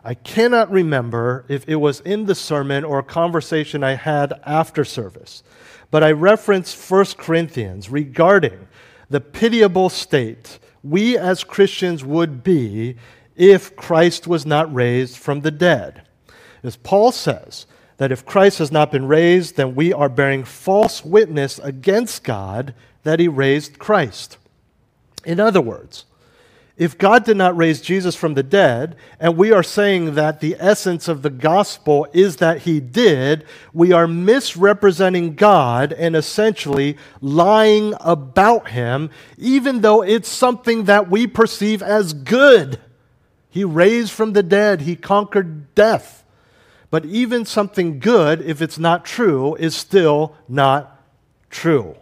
[0.03, 4.83] I cannot remember if it was in the sermon or a conversation I had after
[4.83, 5.43] service,
[5.91, 8.67] but I referenced 1 Corinthians regarding
[9.09, 12.95] the pitiable state we as Christians would be
[13.35, 16.03] if Christ was not raised from the dead.
[16.63, 21.05] As Paul says, that if Christ has not been raised, then we are bearing false
[21.05, 22.73] witness against God
[23.03, 24.37] that he raised Christ.
[25.25, 26.05] In other words,
[26.77, 30.55] if God did not raise Jesus from the dead, and we are saying that the
[30.57, 37.93] essence of the gospel is that he did, we are misrepresenting God and essentially lying
[37.99, 42.79] about him, even though it's something that we perceive as good.
[43.49, 46.23] He raised from the dead, he conquered death.
[46.89, 50.99] But even something good, if it's not true, is still not
[51.51, 51.95] true.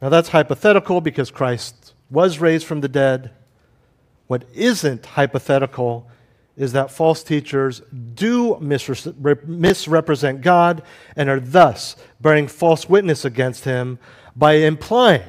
[0.00, 3.30] Now, that's hypothetical because Christ was raised from the dead.
[4.26, 6.08] What isn't hypothetical
[6.56, 7.80] is that false teachers
[8.14, 10.82] do misrepresent God
[11.14, 13.98] and are thus bearing false witness against him
[14.34, 15.22] by implying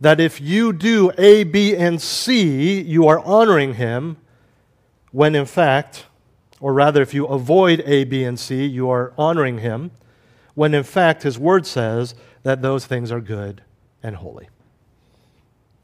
[0.00, 4.16] that if you do A, B, and C, you are honoring him,
[5.12, 6.06] when in fact,
[6.58, 9.90] or rather, if you avoid A, B, and C, you are honoring him,
[10.54, 13.62] when in fact his word says that those things are good
[14.02, 14.48] and holy.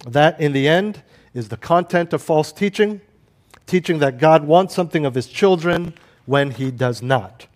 [0.07, 1.03] That, in the end,
[1.35, 3.01] is the content of false teaching,
[3.67, 5.95] teaching that God wants something of his children
[6.25, 7.47] when he does not,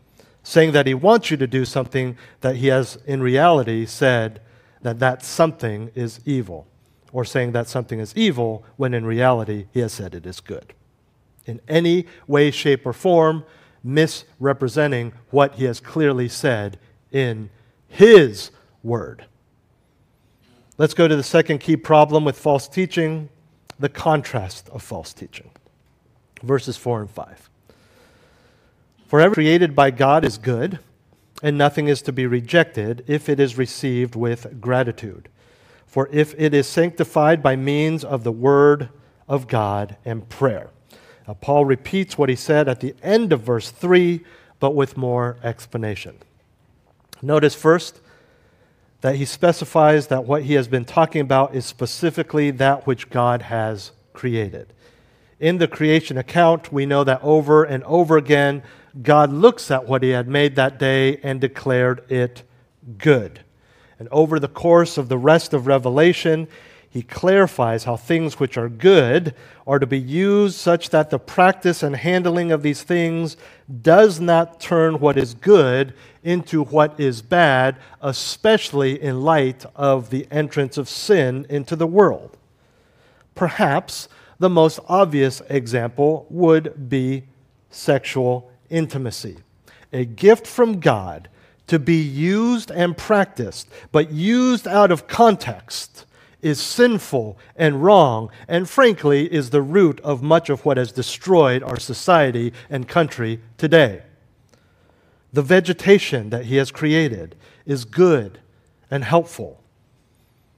[0.42, 4.40] saying that he wants you to do something that he has, in reality, said
[4.82, 6.66] that that something is evil,
[7.12, 10.72] or saying that something is evil when in reality he has said it is good.
[11.46, 13.44] In any way, shape, or form,
[13.82, 16.78] misrepresenting what he has clearly said
[17.10, 17.50] in
[17.88, 18.50] his
[18.82, 19.24] word.
[20.80, 23.28] Let's go to the second key problem with false teaching
[23.78, 25.50] the contrast of false teaching.
[26.42, 27.50] Verses 4 and 5.
[29.06, 30.78] For everything created by God is good,
[31.42, 35.28] and nothing is to be rejected if it is received with gratitude.
[35.84, 38.88] For if it is sanctified by means of the word
[39.28, 40.70] of God and prayer.
[41.28, 44.24] Now, Paul repeats what he said at the end of verse 3,
[44.58, 46.16] but with more explanation.
[47.20, 48.00] Notice first
[49.00, 53.42] that he specifies that what he has been talking about is specifically that which God
[53.42, 54.72] has created.
[55.38, 58.62] In the creation account, we know that over and over again,
[59.02, 62.42] God looks at what he had made that day and declared it
[62.98, 63.40] good.
[63.98, 66.48] And over the course of the rest of Revelation,
[66.90, 69.32] he clarifies how things which are good
[69.64, 73.36] are to be used such that the practice and handling of these things
[73.80, 80.26] does not turn what is good into what is bad, especially in light of the
[80.32, 82.36] entrance of sin into the world.
[83.36, 84.08] Perhaps
[84.40, 87.22] the most obvious example would be
[87.70, 89.38] sexual intimacy,
[89.92, 91.28] a gift from God
[91.68, 96.04] to be used and practiced, but used out of context
[96.42, 101.62] is sinful and wrong, and frankly, is the root of much of what has destroyed
[101.62, 104.02] our society and country today.
[105.32, 107.36] The vegetation that He has created
[107.66, 108.40] is good
[108.90, 109.62] and helpful.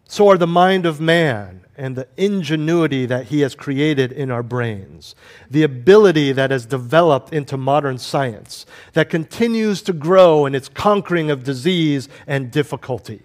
[0.06, 4.42] So are the mind of man and the ingenuity that He has created in our
[4.42, 5.14] brains,
[5.50, 11.30] the ability that has developed into modern science, that continues to grow in its conquering
[11.30, 13.22] of disease and difficulty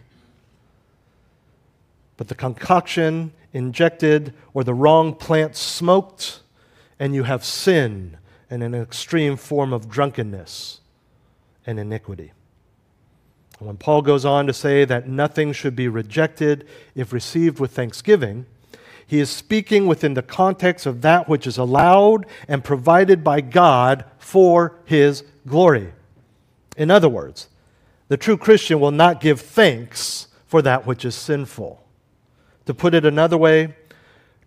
[2.17, 6.41] but the concoction injected or the wrong plant smoked,
[6.99, 8.17] and you have sin
[8.49, 10.81] and an extreme form of drunkenness
[11.65, 12.31] and iniquity.
[13.59, 18.45] When Paul goes on to say that nothing should be rejected if received with thanksgiving,
[19.05, 24.05] he is speaking within the context of that which is allowed and provided by God
[24.19, 25.93] for his glory.
[26.75, 27.47] In other words,
[28.09, 31.83] the true Christian will not give thanks for that which is sinful.
[32.67, 33.75] To put it another way,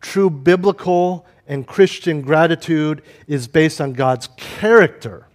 [0.01, 5.27] true biblical and Christian gratitude is based on God's character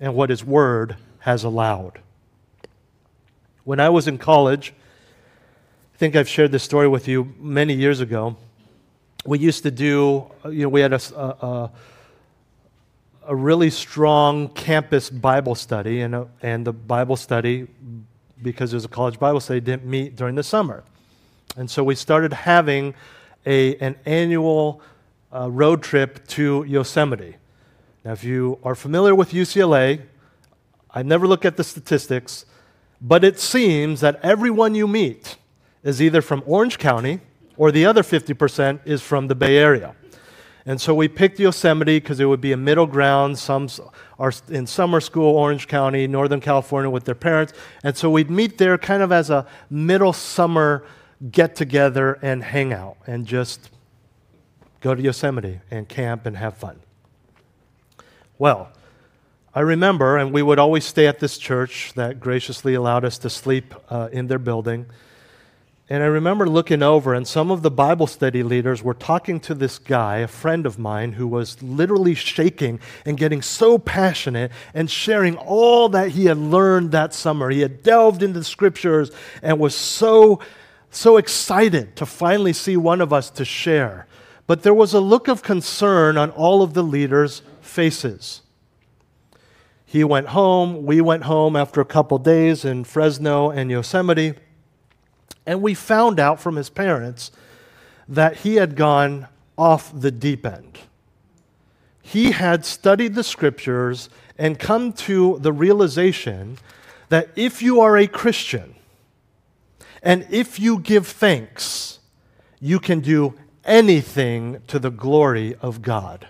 [0.00, 2.00] and what His Word has allowed.
[3.62, 4.74] When I was in college,
[5.94, 8.36] I think I've shared this story with you many years ago.
[9.24, 11.70] We used to do, you know, we had a, a,
[13.28, 17.68] a really strong campus Bible study, and, a, and the Bible study,
[18.42, 20.82] because it was a college Bible study, didn't meet during the summer.
[21.56, 22.94] And so we started having
[23.44, 24.80] a, an annual
[25.32, 27.36] uh, road trip to Yosemite.
[28.04, 30.02] Now, if you are familiar with UCLA,
[30.90, 32.46] I never look at the statistics,
[33.00, 35.36] but it seems that everyone you meet
[35.82, 37.20] is either from Orange County
[37.56, 39.94] or the other 50% is from the Bay Area.
[40.68, 43.38] And so we picked Yosemite because it would be a middle ground.
[43.38, 43.68] Some
[44.18, 47.52] are in summer school, Orange County, Northern California with their parents.
[47.84, 50.84] And so we'd meet there kind of as a middle summer
[51.30, 53.70] get together and hang out and just
[54.80, 56.80] go to Yosemite and camp and have fun.
[58.38, 58.70] Well,
[59.54, 63.30] I remember, and we would always stay at this church that graciously allowed us to
[63.30, 64.86] sleep uh, in their building.
[65.88, 69.54] And I remember looking over, and some of the Bible study leaders were talking to
[69.54, 74.90] this guy, a friend of mine, who was literally shaking and getting so passionate and
[74.90, 77.48] sharing all that he had learned that summer.
[77.48, 79.10] He had delved into the scriptures
[79.42, 80.40] and was so
[80.96, 84.06] so excited to finally see one of us to share.
[84.46, 88.42] But there was a look of concern on all of the leaders' faces.
[89.84, 94.34] He went home, we went home after a couple days in Fresno and Yosemite,
[95.44, 97.30] and we found out from his parents
[98.08, 99.28] that he had gone
[99.58, 100.78] off the deep end.
[102.02, 106.58] He had studied the scriptures and come to the realization
[107.08, 108.75] that if you are a Christian,
[110.06, 111.98] and if you give thanks,
[112.60, 113.34] you can do
[113.64, 116.28] anything to the glory of God.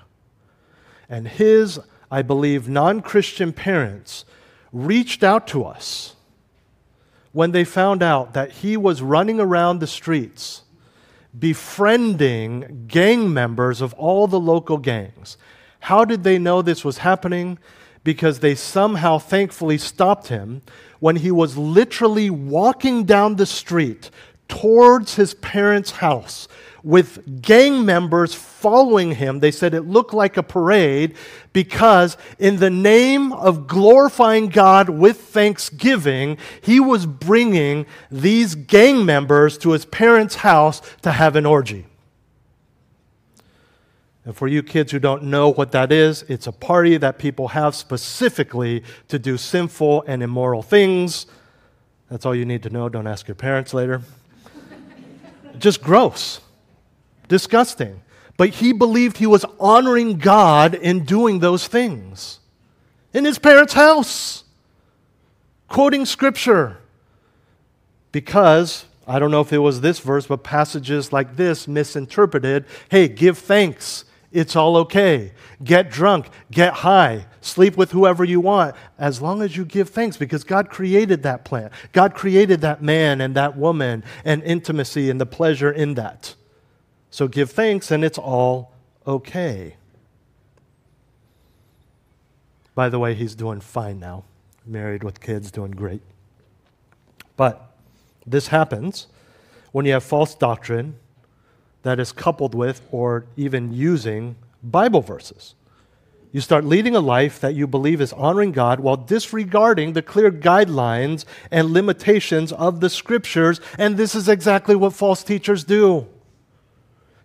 [1.11, 1.79] And his,
[2.11, 4.24] I believe, non Christian parents
[4.72, 6.16] reached out to us
[7.33, 10.62] when they found out that he was running around the streets
[11.39, 15.37] befriending gang members of all the local gangs.
[15.81, 17.59] How did they know this was happening?
[18.07, 20.62] Because they somehow thankfully stopped him
[21.00, 24.11] when he was literally walking down the street
[24.48, 26.46] towards his parents' house
[26.84, 29.40] with gang members following him.
[29.40, 31.16] They said it looked like a parade
[31.52, 39.59] because, in the name of glorifying God with thanksgiving, he was bringing these gang members
[39.59, 41.86] to his parents' house to have an orgy.
[44.27, 47.49] And for you kids who don't know what that is, it's a party that people
[47.49, 51.27] have specifically to do sinful and immoral things.
[52.11, 52.89] That's all you need to know.
[52.89, 54.03] Don't ask your parents later.
[55.61, 56.41] Just gross,
[57.29, 58.03] disgusting.
[58.37, 62.41] but he believed he was honoring God in doing those things
[63.14, 64.43] in his parents' house,
[65.68, 66.79] quoting scripture.
[68.11, 73.07] Because, I don't know if it was this verse, but passages like this misinterpreted hey,
[73.07, 74.05] give thanks.
[74.33, 75.33] It's all okay.
[75.62, 80.16] Get drunk, get high, sleep with whoever you want, as long as you give thanks,
[80.16, 81.72] because God created that plant.
[81.93, 86.35] God created that man and that woman and intimacy and the pleasure in that.
[87.11, 88.72] So give thanks, and it's all
[89.07, 89.77] okay.
[92.74, 94.24] By the way, he's doing fine now.
[94.66, 96.03] Married with kids, doing great.
[97.37, 97.74] But
[98.27, 99.07] this happens
[99.72, 100.97] when you have false doctrine
[101.87, 105.55] that is coupled with or even using Bible verses.
[106.32, 110.32] You start leading a life that you believe is honoring God while disregarding the clear
[110.32, 116.09] guidelines and limitations of the scriptures, and this is exactly what false teachers do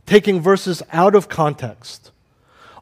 [0.05, 2.11] taking verses out of context.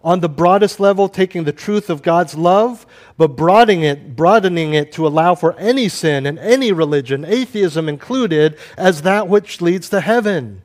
[0.03, 2.85] On the broadest level, taking the truth of God's love,
[3.17, 8.57] but broadening it, broadening it to allow for any sin and any religion, atheism included,
[8.77, 10.63] as that which leads to heaven.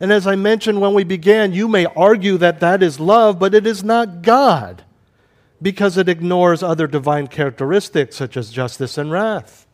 [0.00, 3.54] And as I mentioned when we began, you may argue that that is love, but
[3.54, 4.84] it is not God
[5.60, 9.66] because it ignores other divine characteristics such as justice and wrath.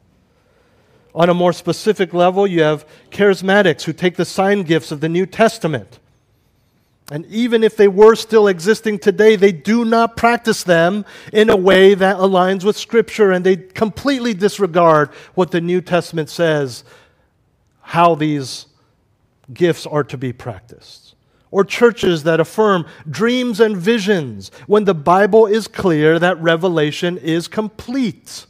[1.14, 5.08] On a more specific level, you have charismatics who take the sign gifts of the
[5.08, 6.00] New Testament
[7.10, 11.56] and even if they were still existing today, they do not practice them in a
[11.56, 16.82] way that aligns with Scripture, and they completely disregard what the New Testament says
[17.80, 18.65] how these
[19.52, 21.14] gifts are to be practiced.
[21.50, 27.48] Or churches that affirm dreams and visions when the Bible is clear that revelation is
[27.48, 28.46] complete.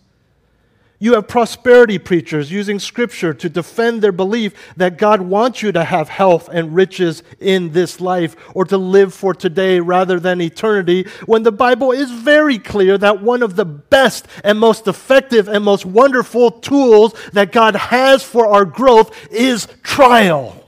[0.99, 5.85] You have prosperity preachers using scripture to defend their belief that God wants you to
[5.85, 11.07] have health and riches in this life or to live for today rather than eternity,
[11.27, 15.63] when the Bible is very clear that one of the best and most effective and
[15.63, 20.66] most wonderful tools that God has for our growth is trial,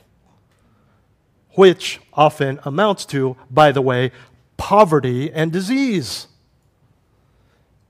[1.58, 4.12] which often amounts to, by the way,
[4.56, 6.28] poverty and disease.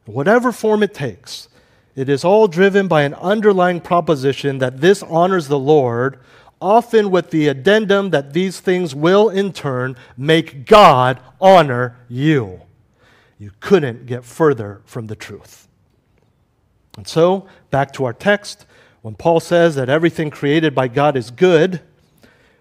[0.07, 1.51] Whatever form it takes
[1.95, 6.19] it is all driven by an underlying proposition that this honors the Lord,
[6.63, 12.63] often with the addendum that these things will in turn make God honor you.
[13.39, 15.69] You couldn't get further from the truth.
[16.97, 18.65] And so, back to our text,
[19.03, 21.83] when Paul says that everything created by God is good,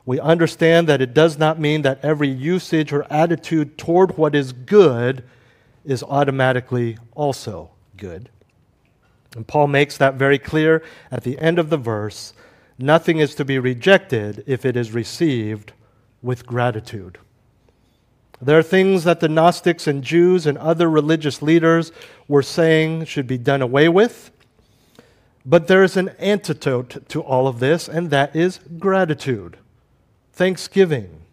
[0.08, 4.53] we understand that it does not mean that every usage or attitude toward what is
[4.53, 5.22] good
[5.84, 8.30] is automatically also good.
[9.36, 10.82] And Paul makes that very clear
[11.12, 12.34] at the end of the verse.
[12.80, 15.74] Nothing is to be rejected if it is received
[16.22, 17.18] with gratitude.
[18.41, 21.91] There are things that the Gnostics and Jews and other religious leaders
[22.30, 24.32] were saying should be done away with.
[25.45, 29.58] But there is an antidote to all of this, and that is gratitude,
[30.38, 31.23] thanksgiving,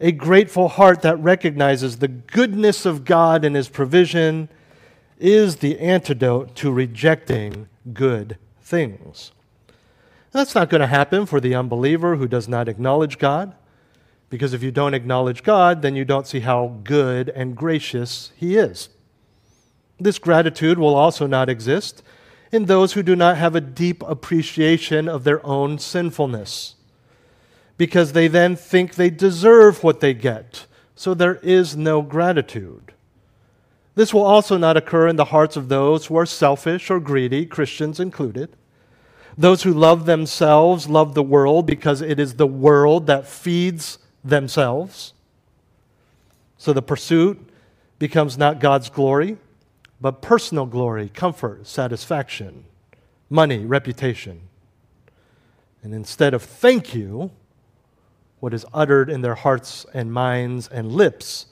[0.00, 4.48] a grateful heart that recognizes the goodness of God and His provision
[5.18, 9.32] is the antidote to rejecting good things.
[10.32, 13.54] That's not going to happen for the unbeliever who does not acknowledge God,
[14.30, 18.56] because if you don't acknowledge God, then you don't see how good and gracious He
[18.56, 18.88] is.
[20.00, 22.02] This gratitude will also not exist
[22.50, 26.75] in those who do not have a deep appreciation of their own sinfulness,
[27.76, 32.92] because they then think they deserve what they get, so there is no gratitude.
[33.94, 37.46] This will also not occur in the hearts of those who are selfish or greedy,
[37.46, 38.50] Christians included.
[39.38, 45.12] Those who love themselves love the world because it is the world that feeds themselves.
[46.58, 47.38] So the pursuit
[47.98, 49.36] becomes not God's glory,
[50.00, 52.64] but personal glory, comfort, satisfaction,
[53.30, 54.42] money, reputation.
[55.82, 57.30] And instead of thank you,
[58.40, 61.46] what is uttered in their hearts and minds and lips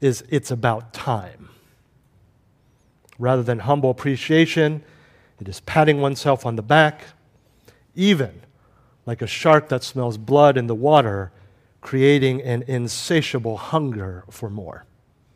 [0.00, 1.48] is it's about time.
[3.18, 4.82] Rather than humble appreciation,
[5.40, 7.04] it is patting oneself on the back,
[7.94, 8.40] even
[9.06, 11.32] like a shark that smells blood in the water,
[11.80, 14.84] creating an insatiable hunger for more.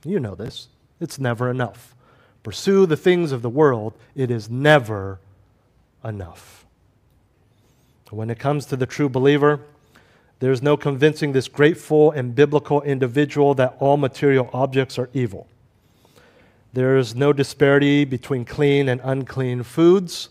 [0.05, 0.69] You know this.
[1.01, 1.95] It's never enough.
[2.43, 5.19] Pursue the things of the world, it is never
[6.05, 6.67] enough.
[8.11, 9.61] When it comes to the true believer,
[10.41, 15.47] there's no convincing this grateful and biblical individual that all material objects are evil.
[16.73, 20.29] There's no disparity between clean and unclean foods.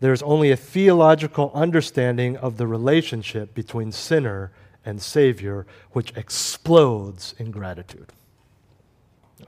[0.00, 4.50] There's only a theological understanding of the relationship between sinner
[4.84, 8.12] and Savior, which explodes in gratitude.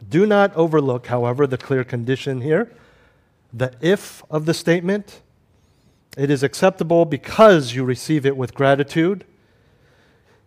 [0.08, 2.70] Do not overlook, however, the clear condition here.
[3.52, 5.20] The if of the statement
[6.16, 9.24] it is acceptable because you receive it with gratitude.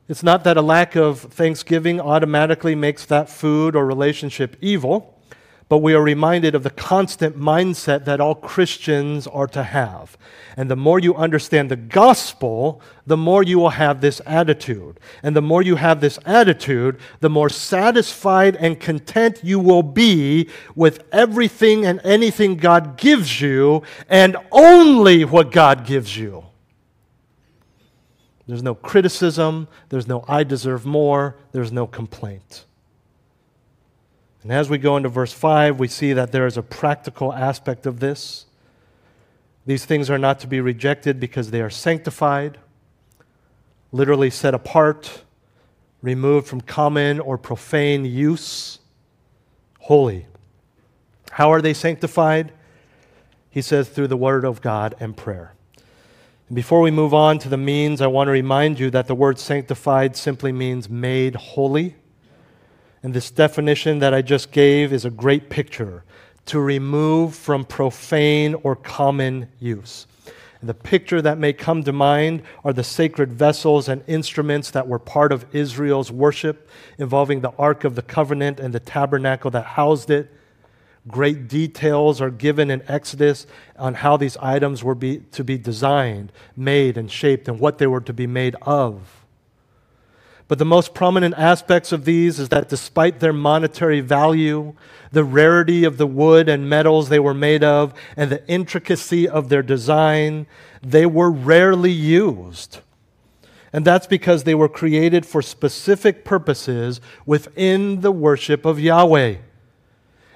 [0.08, 5.16] It's not that a lack of thanksgiving automatically makes that food or relationship evil
[5.68, 10.16] but we are reminded of the constant mindset that all Christians are to have.
[10.56, 15.00] And the more you understand the gospel, the more you will have this attitude.
[15.24, 20.50] And the more you have this attitude, the more satisfied and content you will be
[20.76, 26.44] with everything and anything God gives you, and only what God gives you.
[28.48, 32.66] There's no criticism, there's no I deserve more, there's no complaint.
[34.44, 37.88] And as we go into verse 5, we see that there is a practical aspect
[37.88, 38.46] of this.
[39.66, 42.60] These things are not to be rejected because they are sanctified,
[43.92, 45.24] literally set apart,
[46.04, 48.78] removed from common or profane use,
[49.80, 50.28] holy.
[51.32, 52.52] How are they sanctified?
[53.50, 55.55] He says through the Word of God and prayer.
[56.54, 59.40] Before we move on to the means, I want to remind you that the word
[59.40, 61.96] sanctified simply means made holy.
[63.02, 66.04] And this definition that I just gave is a great picture
[66.46, 70.06] to remove from profane or common use.
[70.60, 74.88] And the picture that may come to mind are the sacred vessels and instruments that
[74.88, 76.70] were part of Israel's worship,
[77.00, 80.32] involving the Ark of the Covenant and the tabernacle that housed it.
[81.08, 83.46] Great details are given in Exodus
[83.78, 87.86] on how these items were be, to be designed, made, and shaped, and what they
[87.86, 89.26] were to be made of.
[90.48, 94.74] But the most prominent aspects of these is that despite their monetary value,
[95.12, 99.50] the rarity of the wood and metals they were made of, and the intricacy of
[99.50, 100.46] their design,
[100.84, 102.80] they were rarely used.
[103.74, 109.36] And that's because they were created for specific purposes within the worship of Yahweh.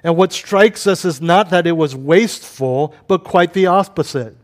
[0.03, 4.35] And what strikes us is not that it was wasteful, but quite the opposite.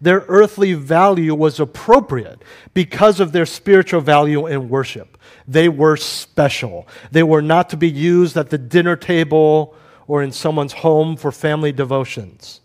[0.00, 2.42] Their earthly value was appropriate
[2.74, 5.18] because of their spiritual value in worship.
[5.48, 6.86] They were special.
[7.10, 9.74] They were not to be used at the dinner table
[10.06, 12.60] or in someone's home for family devotions.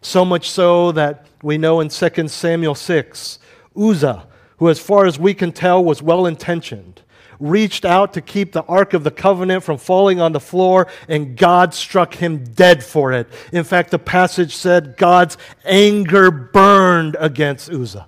[0.00, 3.38] So much so that we know in 2 Samuel 6,
[3.76, 4.26] Uzzah,
[4.58, 7.02] who, as far as we can tell, was well intentioned,
[7.40, 11.36] reached out to keep the Ark of the Covenant from falling on the floor, and
[11.36, 13.28] God struck him dead for it.
[13.52, 18.06] In fact, the passage said God's anger burned against Uzzah.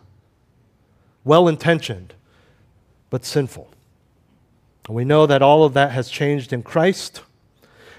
[1.25, 2.15] Well intentioned,
[3.11, 3.69] but sinful.
[4.87, 7.23] And we know that all of that has changed in Christ.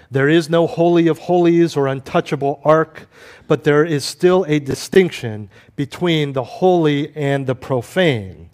[0.09, 3.09] There is no holy of holies or untouchable ark,
[3.47, 8.46] but there is still a distinction between the holy and the profane.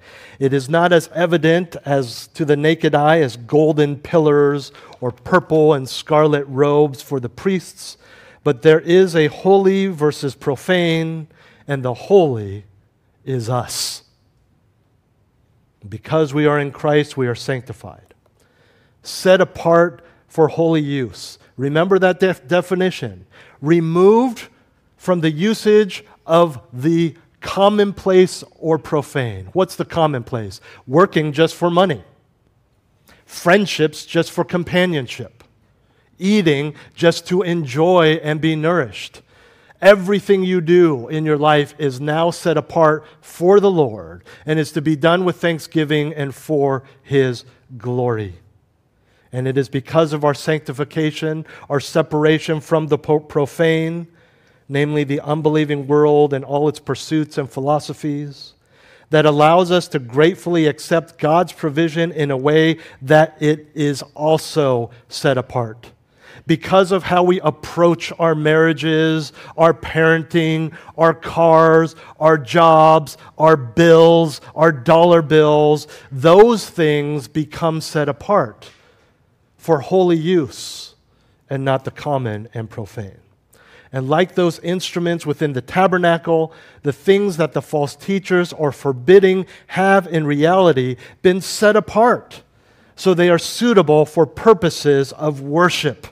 [0.44, 5.74] It is not as evident as to the naked eye as golden pillars or purple
[5.74, 7.96] and scarlet robes for the priests,
[8.44, 11.28] but there is a holy versus profane,
[11.66, 12.66] and the holy
[13.24, 14.04] is us.
[15.88, 18.14] Because we are in Christ, we are sanctified,
[19.02, 21.40] set apart for holy use.
[21.56, 23.28] Remember that def- definition.
[23.62, 24.50] Removed
[24.98, 29.50] from the usage of the commonplace or profane.
[29.54, 30.60] What's the commonplace?
[30.88, 32.04] Working just for money,
[33.26, 35.44] friendships just for companionship,
[36.18, 39.22] eating just to enjoy and be nourished.
[39.82, 44.72] Everything you do in your life is now set apart for the Lord and is
[44.72, 47.44] to be done with thanksgiving and for His
[47.78, 48.36] glory.
[49.34, 54.08] And it is because of our sanctification, our separation from the profane,
[54.74, 58.54] namely the unbelieving world and all its pursuits and philosophies,
[59.12, 64.90] that allows us to gratefully accept God's provision in a way that it is also
[65.08, 65.92] set apart.
[66.48, 74.42] Because of how we approach our marriages, our parenting, our cars, our jobs, our bills,
[74.56, 78.72] our dollar bills, those things become set apart
[79.58, 80.96] for holy use
[81.50, 83.23] and not the common and profane.
[83.94, 89.46] And like those instruments within the tabernacle, the things that the false teachers are forbidding
[89.68, 92.42] have in reality been set apart.
[92.96, 96.08] So they are suitable for purposes of worship.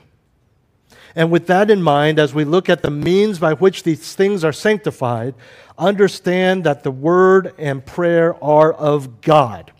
[1.16, 4.44] And with that in mind, as we look at the means by which these things
[4.44, 5.34] are sanctified,
[5.76, 9.72] understand that the word and prayer are of God.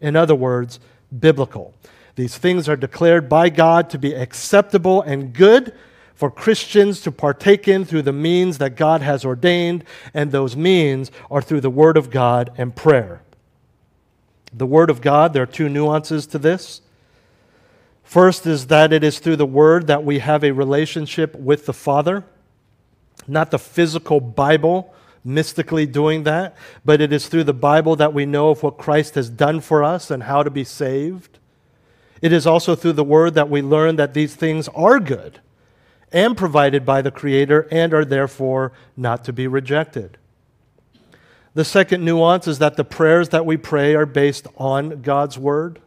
[0.00, 0.80] In other words,
[1.16, 1.72] biblical.
[2.16, 5.72] These things are declared by God to be acceptable and good
[6.14, 9.84] for Christians to partake in through the means that God has ordained,
[10.14, 13.20] and those means are through the Word of God and prayer.
[14.52, 16.80] The Word of God, there are two nuances to this.
[18.04, 21.72] First is that it is through the Word that we have a relationship with the
[21.72, 22.22] Father,
[23.26, 24.94] not the physical Bible
[25.24, 26.54] mystically doing that,
[26.84, 29.82] but it is through the Bible that we know of what Christ has done for
[29.82, 31.38] us and how to be saved.
[32.20, 35.40] It is also through the Word that we learn that these things are good
[36.14, 40.16] and provided by the Creator and are therefore not to be rejected.
[41.54, 45.80] The second nuance is that the prayers that we pray are based on God's Word,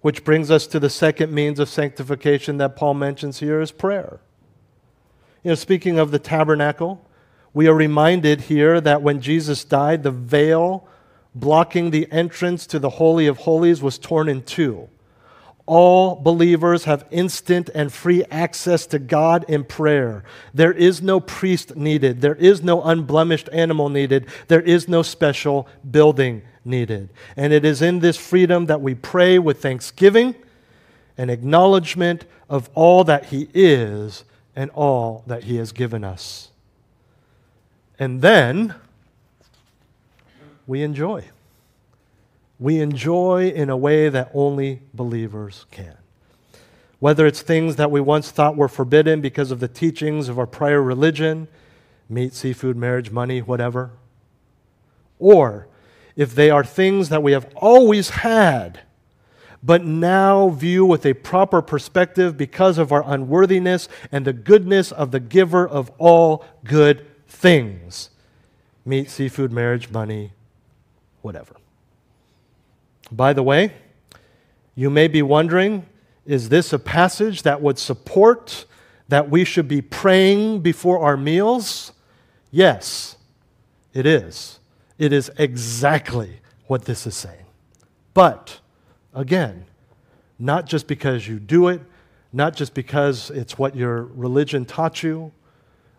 [0.00, 4.20] which brings us to the second means of sanctification that Paul mentions here is prayer.
[5.44, 7.06] You know, speaking of the tabernacle,
[7.52, 10.88] we are reminded here that when Jesus died, the veil
[11.34, 14.88] blocking the entrance to the Holy of Holies was torn in two.
[15.72, 20.24] All believers have instant and free access to God in prayer.
[20.52, 22.22] There is no priest needed.
[22.22, 24.26] There is no unblemished animal needed.
[24.48, 27.10] There is no special building needed.
[27.36, 30.34] And it is in this freedom that we pray with thanksgiving
[31.16, 34.24] and acknowledgement of all that He is
[34.56, 36.48] and all that He has given us.
[37.96, 38.74] And then
[40.66, 41.26] we enjoy.
[42.60, 45.96] We enjoy in a way that only believers can.
[47.00, 50.46] Whether it's things that we once thought were forbidden because of the teachings of our
[50.46, 51.48] prior religion
[52.10, 53.92] meat, seafood, marriage, money, whatever.
[55.18, 55.68] Or
[56.16, 58.80] if they are things that we have always had,
[59.62, 65.12] but now view with a proper perspective because of our unworthiness and the goodness of
[65.12, 68.10] the giver of all good things
[68.84, 70.32] meat, seafood, marriage, money,
[71.22, 71.59] whatever.
[73.10, 73.74] By the way,
[74.74, 75.86] you may be wondering
[76.26, 78.64] is this a passage that would support
[79.08, 81.92] that we should be praying before our meals?
[82.50, 83.16] Yes,
[83.92, 84.60] it is.
[84.98, 87.46] It is exactly what this is saying.
[88.14, 88.60] But,
[89.12, 89.64] again,
[90.38, 91.80] not just because you do it,
[92.32, 95.32] not just because it's what your religion taught you,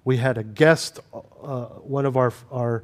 [0.06, 2.84] we had a guest, uh, one of our, our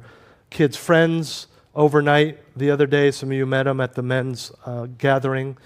[0.50, 1.46] kids' friends,
[1.78, 3.10] overnight the other day.
[3.10, 5.56] Some of you met him at the men's uh, gathering.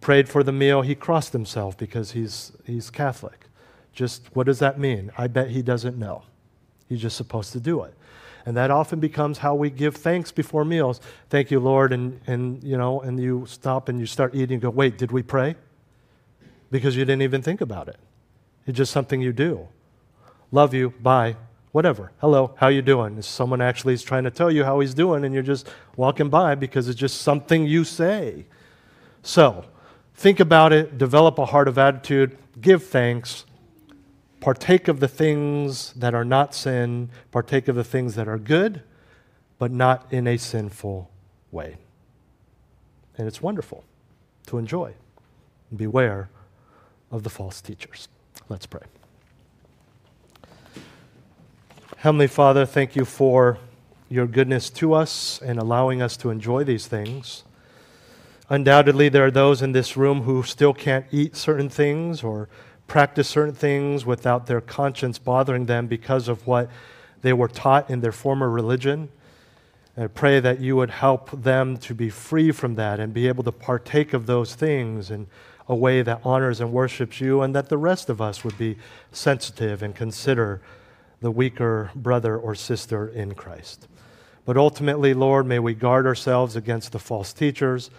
[0.00, 0.82] Prayed for the meal.
[0.82, 3.46] He crossed himself because he's, he's Catholic.
[3.92, 5.10] Just what does that mean?
[5.16, 6.24] I bet he doesn't know.
[6.88, 7.94] He's just supposed to do it.
[8.44, 11.00] And that often becomes how we give thanks before meals.
[11.30, 11.92] Thank you, Lord.
[11.92, 15.12] And, and, you know, and you stop and you start eating and go, wait, did
[15.12, 15.56] we pray?
[16.70, 17.96] Because you didn't even think about it.
[18.66, 19.68] It's just something you do
[20.52, 21.36] love you, bye,
[21.76, 22.10] whatever.
[22.22, 23.20] Hello, how you doing?
[23.20, 26.54] Someone actually is trying to tell you how he's doing and you're just walking by
[26.54, 28.46] because it's just something you say.
[29.22, 29.66] So,
[30.14, 33.44] think about it, develop a heart of attitude, give thanks,
[34.40, 38.80] partake of the things that are not sin, partake of the things that are good,
[39.58, 41.10] but not in a sinful
[41.50, 41.76] way.
[43.18, 43.84] And it's wonderful
[44.46, 44.94] to enjoy.
[45.76, 46.30] Beware
[47.10, 48.08] of the false teachers.
[48.48, 48.95] Let's pray.
[52.00, 53.56] Heavenly Father, thank you for
[54.10, 57.42] your goodness to us and allowing us to enjoy these things.
[58.50, 62.50] Undoubtedly, there are those in this room who still can't eat certain things or
[62.86, 66.68] practice certain things without their conscience bothering them because of what
[67.22, 69.08] they were taught in their former religion.
[69.96, 73.42] I pray that you would help them to be free from that and be able
[73.44, 75.28] to partake of those things in
[75.66, 78.76] a way that honors and worships you, and that the rest of us would be
[79.12, 80.60] sensitive and consider
[81.20, 83.88] the weaker brother or sister in Christ.
[84.44, 87.90] But ultimately, Lord, may we guard ourselves against the false teachers,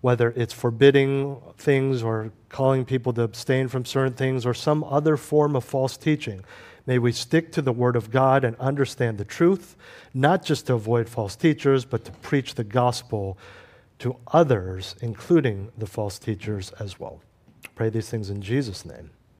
[0.00, 5.16] whether it's forbidding things or calling people to abstain from certain things or some other
[5.16, 6.44] form of false teaching.
[6.86, 9.76] May we stick to the Word of God and understand the truth,
[10.14, 13.36] not just to avoid false teachers, but to preach the gospel
[13.98, 17.20] to others, including the false teachers as well.
[17.74, 19.10] Pray these things in Jesus' name.